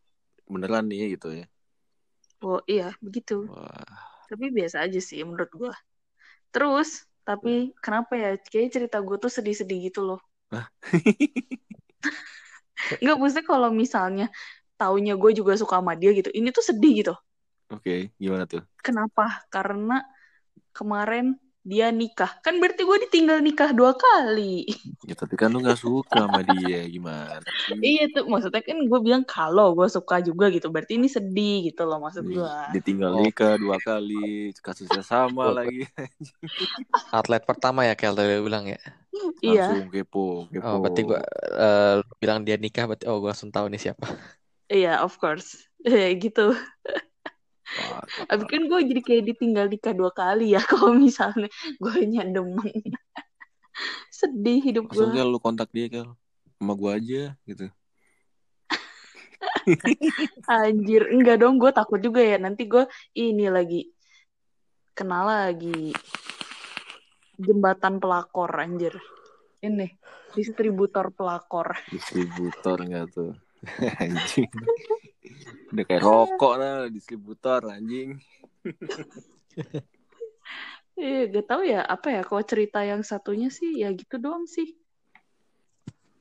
[0.54, 1.46] beneran nih gitu ya.
[2.48, 3.34] oh iya begitu.
[3.48, 4.06] Wah.
[4.30, 5.74] tapi biasa aja sih menurut gue
[6.54, 6.90] terus
[7.30, 7.52] tapi
[7.86, 8.30] kenapa ya?
[8.52, 10.20] Kayak cerita gue tuh sedih-sedih gitu loh.
[10.52, 10.66] Hah?
[13.02, 14.26] Enggak maksudnya kalau misalnya
[14.82, 17.14] taunya gue juga suka sama dia gitu ini tuh sedih gitu
[17.74, 18.62] Oke, gimana tuh?
[18.86, 19.96] kenapa karena
[20.78, 21.26] kemarin
[21.66, 24.66] dia nikah kan berarti gue ditinggal nikah dua kali
[25.10, 27.42] Ya tapi kan lu gak suka sama dia gimana
[27.88, 31.82] iya tuh maksudnya kan gue bilang kalau gue suka juga gitu berarti ini sedih gitu
[31.90, 33.24] loh maksud gue Ditinggal Oh.
[33.24, 34.14] nikah dua kali,
[34.66, 35.54] kasusnya sama Oh.
[35.58, 35.86] lagi.
[37.18, 38.78] Atlet pertama ya Kel tadi lu bilang ya.
[39.46, 40.20] iya Langsung kepo,
[40.54, 40.66] kepo.
[40.68, 41.20] Oh, berarti gua
[41.64, 44.06] eh, lu bilang dia nikah berarti oh gua langsung tahu nih siapa.
[44.70, 45.58] Iya of course
[46.24, 46.56] gitu
[47.66, 51.50] Wah, Tapi kan gue jadi kayak ditinggal nikah dua kali ya kalau misalnya
[51.82, 51.94] gue
[52.32, 52.82] demen.
[54.14, 55.04] Sedih hidup gue.
[55.12, 56.16] Kel lu kontak dia Kel.
[56.56, 57.68] Sama gua aja gitu.
[60.48, 62.40] Anjir, enggak dong gue takut juga ya.
[62.40, 62.88] Nanti gue
[63.18, 63.92] ini lagi
[64.96, 65.92] kenal lagi
[67.36, 68.96] jembatan pelakor anjir.
[69.60, 69.92] Ini
[70.32, 71.76] distributor pelakor.
[71.92, 73.36] Distributor enggak tuh?
[74.04, 74.52] anjing.
[75.74, 78.22] Udah kayak rokok lah distributor anjing.
[80.96, 84.74] Eh, gak tahu ya apa ya kalau cerita yang satunya sih ya gitu doang sih.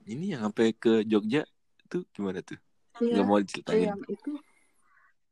[0.04, 1.48] Ini yang sampai ke Jogja
[1.88, 2.60] itu gimana tuh?
[3.00, 3.22] Iya.
[3.22, 3.92] Gak mau diceritain.
[3.94, 4.32] yang itu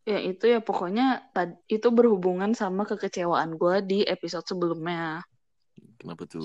[0.03, 1.31] ya itu ya pokoknya
[1.71, 5.23] itu berhubungan sama kekecewaan gue di episode sebelumnya
[5.95, 6.43] Kenapa tuh?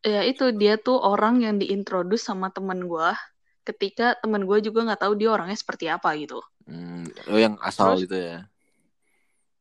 [0.00, 3.12] ya itu dia tuh orang yang diintroduce sama temen gue
[3.66, 6.40] ketika temen gue juga nggak tahu dia orangnya seperti apa gitu
[6.70, 8.06] Hmm, oh yang asal Terus?
[8.06, 8.38] gitu ya.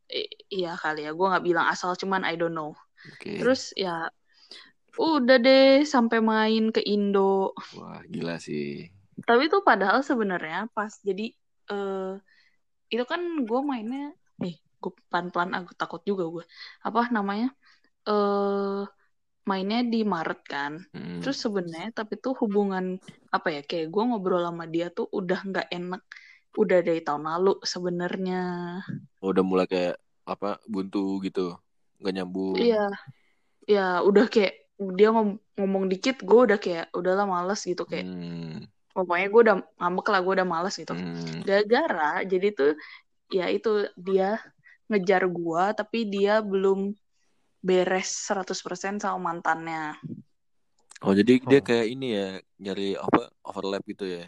[0.09, 2.73] I- iya kali ya gue nggak bilang asal cuman I don't know
[3.13, 3.37] Oke.
[3.39, 4.09] terus ya
[4.99, 8.89] udah deh sampai main ke Indo Wah, gila sih.
[9.27, 11.31] tapi tuh padahal sebenarnya pas jadi
[11.69, 12.11] eh
[12.89, 16.43] itu kan gue mainnya nih gue pelan-pelan aku takut juga gue
[16.87, 17.53] apa namanya
[18.09, 18.81] eh
[19.43, 21.19] mainnya di Maret kan Hmm.
[21.19, 22.97] terus sebenarnya tapi tuh hubungan
[23.29, 26.01] apa ya kayak gue ngobrol sama dia tuh udah nggak enak
[26.57, 28.41] udah dari tahun lalu sebenarnya
[29.21, 31.57] Oh, udah mulai kayak apa buntu gitu.
[31.99, 32.55] Gak nyambung.
[32.55, 32.87] iya
[33.67, 34.65] ya udah kayak
[34.95, 39.55] dia ngom- ngomong dikit gue udah kayak udahlah males gitu kayak Hmm, pokoknya gue udah
[39.77, 41.43] ngambek lah gue udah males gitu hmm.
[41.43, 42.71] gara-gara jadi tuh
[43.29, 44.39] ya itu dia
[44.89, 46.95] ngejar gua tapi dia belum
[47.59, 49.99] beres 100% sama mantannya.
[50.99, 51.63] Oh, jadi dia Oh.
[51.63, 52.27] kayak ini ya,
[52.59, 54.27] nyari apa overlap gitu ya.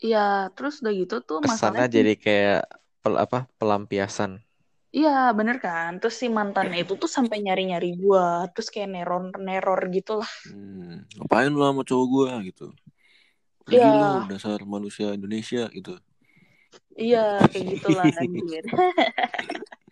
[0.00, 2.62] Iya, terus udah gitu tuh masalahnya jadi kayak
[3.00, 4.40] pel, apa pelampiasan.
[4.92, 6.00] Iya, bener kan?
[6.00, 10.32] Terus si mantannya itu tuh sampai nyari-nyari gua, terus kayak neror-neror gitu lah.
[10.48, 12.72] Hmm, ngapain lu sama cowok gua gitu.
[13.64, 13.92] Pergi Iya.
[13.92, 16.00] lu dasar manusia Indonesia gitu.
[16.96, 18.64] Iya, kayak gitulah anjir.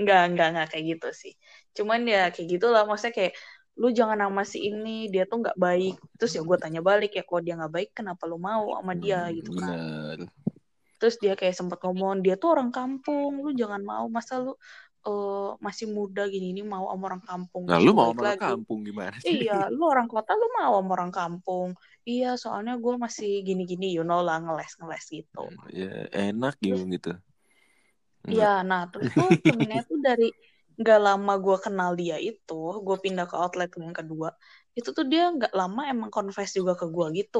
[0.00, 1.32] Enggak, enggak, enggak kayak gitu sih.
[1.76, 3.34] Cuman ya kayak gitulah, maksudnya kayak
[3.80, 5.94] lu jangan sama si ini, dia tuh nggak baik.
[6.18, 9.18] Terus ya gue tanya balik ya, kalau dia nggak baik, kenapa lu mau sama dia
[9.22, 9.78] Hmm, gitu kan?
[9.78, 10.18] Benar.
[11.00, 14.52] Terus dia kayak sempat ngomong, dia tuh orang kampung, lu jangan mau, masa lu
[15.08, 17.64] eh, masih muda gini ini mau sama orang kampung.
[17.68, 18.44] Nah, lu mau sama lagi.
[18.44, 19.42] kampung gimana sih?
[19.44, 21.68] Iya, lu orang kota, lu mau sama orang kampung.
[22.10, 25.42] Iya, soalnya gue masih gini-gini, you know lah, ngeles-ngeles gitu.
[25.74, 27.10] Ya, enak gitu gitu.
[28.32, 30.24] Iya, nah terus tuh sebenarnya tuh dari
[30.80, 32.52] nggak lama gue kenal dia itu,
[32.86, 34.28] gue pindah ke outlet yang kedua,
[34.78, 37.38] itu tuh dia nggak lama emang confess juga ke gue gitu.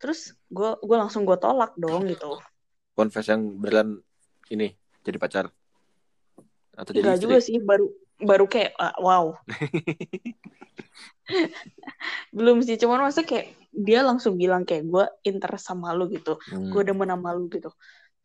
[0.00, 0.18] Terus
[0.56, 2.26] gue gue langsung gue tolak dong gitu.
[2.98, 3.88] Confess yang beneran
[4.52, 4.68] ini
[5.06, 5.46] jadi pacar
[6.78, 7.24] atau jadi Enggak istri?
[7.24, 7.86] juga sih, baru
[8.28, 9.24] baru kayak ah, wow
[12.36, 13.46] belum sih cuman maksudnya kayak
[13.86, 16.72] dia langsung bilang kayak gue interest sama lu gitu Hmm.
[16.72, 17.68] gue demen sama lu gitu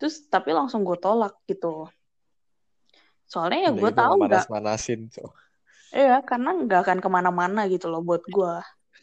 [0.04, 1.88] terus tapi langsung gue tolak gitu
[3.24, 5.32] soalnya ya gue tahu nggak manas-manasin Cok.
[5.96, 8.54] Iya, karena nggak akan ke mana-mana gitu loh buat gue.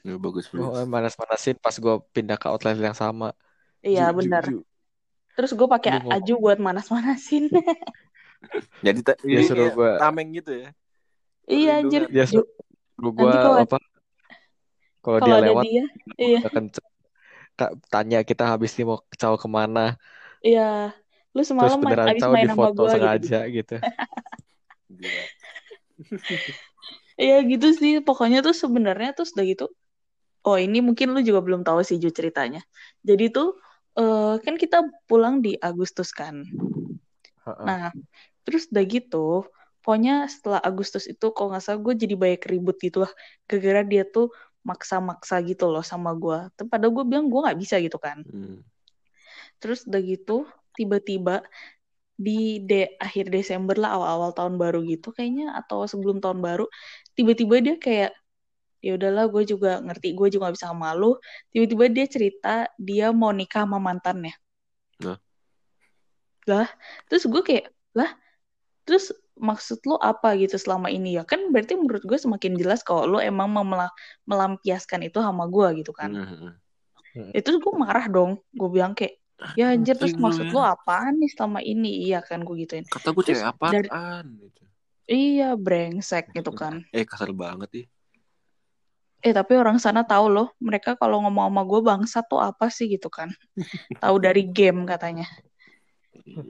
[0.04, 0.90] Ya, bagus Oh, bagus.
[0.92, 3.32] manas-manasin pas gue pindah ke outlet yang sama
[3.80, 4.44] Iya, benar.
[5.38, 7.48] Terus gue pakai aju buat manas-manasin.
[8.84, 10.68] Jadi ta- Dia ini suruh gua- tameng gitu ya.
[11.48, 12.04] iya, anjir.
[13.00, 13.78] Lu Nanti gue kalau- apa
[15.00, 15.84] kalau dia lewat dia,
[16.20, 16.40] iya,
[17.88, 19.96] tanya kita habis ini mau caw ke mana
[20.44, 20.92] iya.
[21.30, 22.94] Lu terus semalam main, abis main sama foto gue gitu.
[22.98, 23.76] sengaja gitu.
[27.20, 28.00] Iya gitu sih.
[28.00, 29.68] Pokoknya tuh sebenarnya tuh sudah gitu.
[30.40, 32.64] Oh ini mungkin lu juga belum tahu sih Ju ceritanya.
[33.04, 33.60] Jadi tuh
[34.00, 36.40] eh, kan kita pulang di Agustus kan.
[37.44, 37.66] Heeh.
[37.68, 37.92] Nah,
[38.48, 39.44] terus udah gitu,
[39.84, 43.12] pokoknya setelah Agustus itu kalau nggak salah gue jadi banyak ribut gitu lah.
[43.44, 44.32] Gara-gara dia tuh
[44.64, 46.48] maksa-maksa gitu loh sama gue.
[46.56, 48.24] Tapi padahal gue bilang gue nggak bisa gitu kan.
[48.24, 48.64] Hmm.
[49.60, 50.36] Terus udah gitu,
[50.74, 51.44] tiba-tiba
[52.20, 56.68] di de akhir Desember lah awal-awal tahun baru gitu kayaknya atau sebelum tahun baru,
[57.16, 58.12] tiba-tiba dia kayak
[58.80, 61.20] ya udahlah gue juga ngerti gue juga gak bisa sama lu
[61.52, 64.32] tiba-tiba dia cerita dia mau nikah sama mantannya.
[65.04, 65.20] Lah?
[66.48, 66.68] lah
[67.08, 68.08] terus gue kayak lah
[68.88, 71.24] terus maksud lu apa gitu selama ini ya?
[71.24, 73.92] Kan berarti menurut gue semakin jelas kalau lu emang mau mela-
[74.28, 76.12] melampiaskan itu sama gue gitu kan.
[77.10, 77.30] Hmm.
[77.34, 78.40] itu gue marah dong.
[78.52, 79.19] Gue bilang kayak
[79.56, 80.52] ya anjir terus lu maksud ya.
[80.52, 84.24] lu apaan nih selama ini iya kan gue gituin Kata gue Terus cewek dari- apaan
[84.36, 84.62] gitu.
[85.06, 87.86] iya brengsek gitu kan Eh kasar banget sih.
[89.20, 92.88] Eh tapi orang sana tahu loh, mereka kalau ngomong sama gue bangsa tuh apa sih
[92.88, 93.28] gitu kan?
[94.00, 95.28] tahu dari game katanya.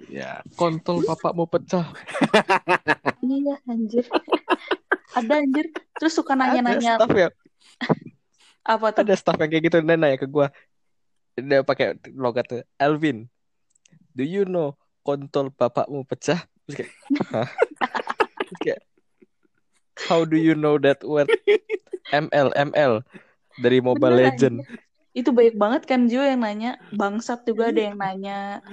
[0.06, 0.38] Ya.
[0.54, 1.90] Kontol bapak mau pecah.
[3.20, 4.06] Iya anjir.
[5.12, 5.66] Ada anjir.
[5.98, 7.28] Terus suka Ada nanya-nanya staff ya,
[8.72, 9.00] apa tuh?
[9.02, 10.48] ada staff yang kayak gitu dan nanya ke gua.
[11.44, 13.28] Dia pakai logat tuh, Alvin.
[14.12, 14.76] Do you know
[15.06, 16.44] kontol bapakmu pecah?
[16.66, 16.92] Terus kayak?
[18.46, 18.80] Terus kayak,
[20.08, 21.28] How do you know that word?
[22.10, 23.04] ML ML
[23.60, 24.56] dari Mobile Bener, Legend.
[25.12, 26.80] Itu baik banget kan Jo yang nanya.
[26.94, 28.64] Bangsat juga ada yang nanya.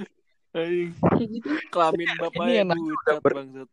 [1.17, 1.51] Gitu.
[1.69, 3.69] Kelamin Ini bapaknya yang nanya bucat udah ber- bangsat.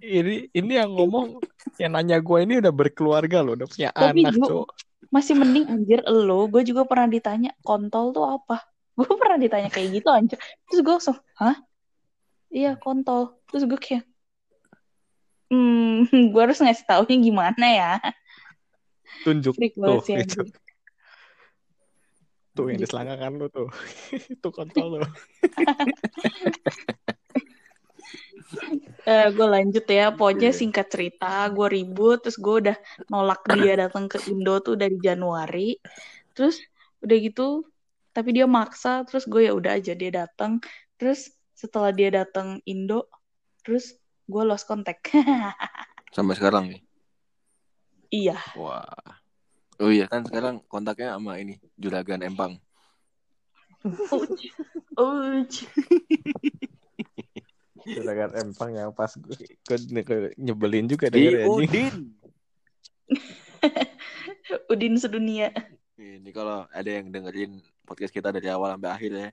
[0.00, 1.44] Ini ini yang ngomong
[1.76, 4.66] yang nanya gua ini udah berkeluarga loh, udah punya Tapi, anak, Cok.
[5.08, 6.44] Masih mending anjir elo.
[6.52, 8.60] Gue juga pernah ditanya kontol tuh apa.
[9.00, 10.36] Gue pernah ditanya kayak gitu anjir.
[10.68, 11.56] Terus gue langsung, hah?
[12.52, 13.40] Iya kontol.
[13.48, 14.04] Terus gue kayak,
[15.48, 16.04] hmm,
[16.36, 17.92] gue harus ngasih taunya gimana ya?
[19.24, 20.44] Tunjuk Freak tuh sih itu.
[22.52, 22.92] Tuh yang Gitu.
[22.92, 23.68] diselangkangan lu tuh.
[24.36, 25.08] Itu kontol lu.
[29.06, 30.58] Eh, gue lanjut ya, pokoknya Iya.
[30.60, 32.76] singkat cerita, gue ribut, terus gue udah
[33.08, 35.80] nolak dia datang ke Indo tuh dari Januari,
[36.36, 36.60] terus
[37.00, 37.64] udah gitu,
[38.12, 40.60] tapi dia maksa, terus gue ya udah aja dia datang,
[41.00, 43.08] terus setelah dia datang Indo,
[43.64, 43.96] terus
[44.28, 45.08] gue lost contact.
[46.16, 46.82] Sampai sekarang nih.
[48.10, 48.84] iya, Wah.
[49.80, 52.60] Oh iya kan sekarang kontaknya sama ini Juragan Empang.
[54.12, 54.52] Uj.
[54.92, 55.52] Uj.
[57.86, 59.36] Juragan empang yang pas gue,
[60.36, 61.46] nyebelin juga Di denger ya.
[61.48, 61.94] Udin.
[64.72, 65.48] Udin sedunia.
[66.00, 69.28] Ini kalau ada yang dengerin podcast kita dari awal sampai akhir ya.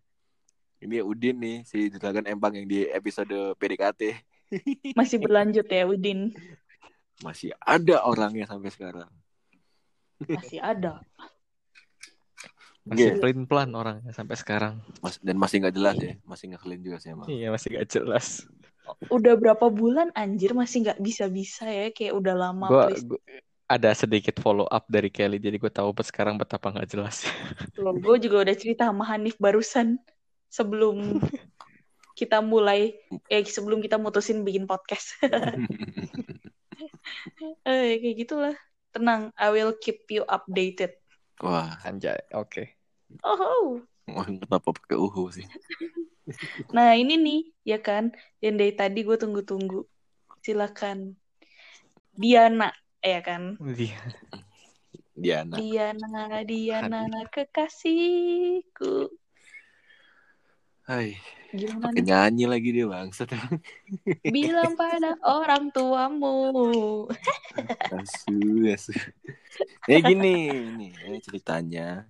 [0.77, 4.01] Ini Udin nih si Juragan Empang yang di episode PDKT.
[4.99, 6.31] Masih berlanjut ya, Udin.
[7.25, 9.09] Masih ada orangnya sampai sekarang.
[10.21, 11.01] Masih ada.
[12.87, 13.19] Masih Iya.
[13.19, 14.79] pelin pelan orangnya sampai sekarang.
[15.03, 17.27] Mas, dan masih nggak jelas ya, masih ngeselin juga sih emang.
[17.27, 18.47] Iya masih gak jelas.
[19.11, 22.71] Udah berapa bulan anjir masih nggak bisa-bisa ya, kayak udah lama.
[22.71, 23.03] Gue please.
[23.67, 27.27] ada sedikit follow up dari Kelly jadi gue tahu sekarang betapa nggak jelas.
[27.83, 29.99] Loh, gue juga udah cerita sama Hanif barusan
[30.47, 31.19] sebelum
[32.15, 32.95] kita mulai
[33.27, 35.19] eh sebelum kita mutusin bikin podcast.
[37.67, 38.55] eh kayak gitulah.
[38.95, 40.95] Tenang, I will keep you updated.
[41.43, 42.76] Wah, Anjay, oke.
[43.23, 43.81] Oh.
[44.07, 45.47] wah, kenapa pakai uhu sih?
[46.75, 48.11] Nah, ini nih, ya kan?
[48.43, 49.87] Yang dari tadi gue tunggu-tunggu.
[50.43, 51.15] Silakan.
[52.19, 53.55] Diana, ya kan?
[53.63, 53.95] Dia
[55.15, 55.55] Diana.
[55.55, 59.07] Diana, Diana, kekasihku.
[60.83, 61.15] Hai,
[61.55, 63.31] Gimana nyanyi lagi dia bangsat.
[64.35, 67.07] Bilang pada orang tuamu.
[67.87, 68.91] Asu, asu.
[69.87, 72.03] Eh gini, ini eh, ceritanya.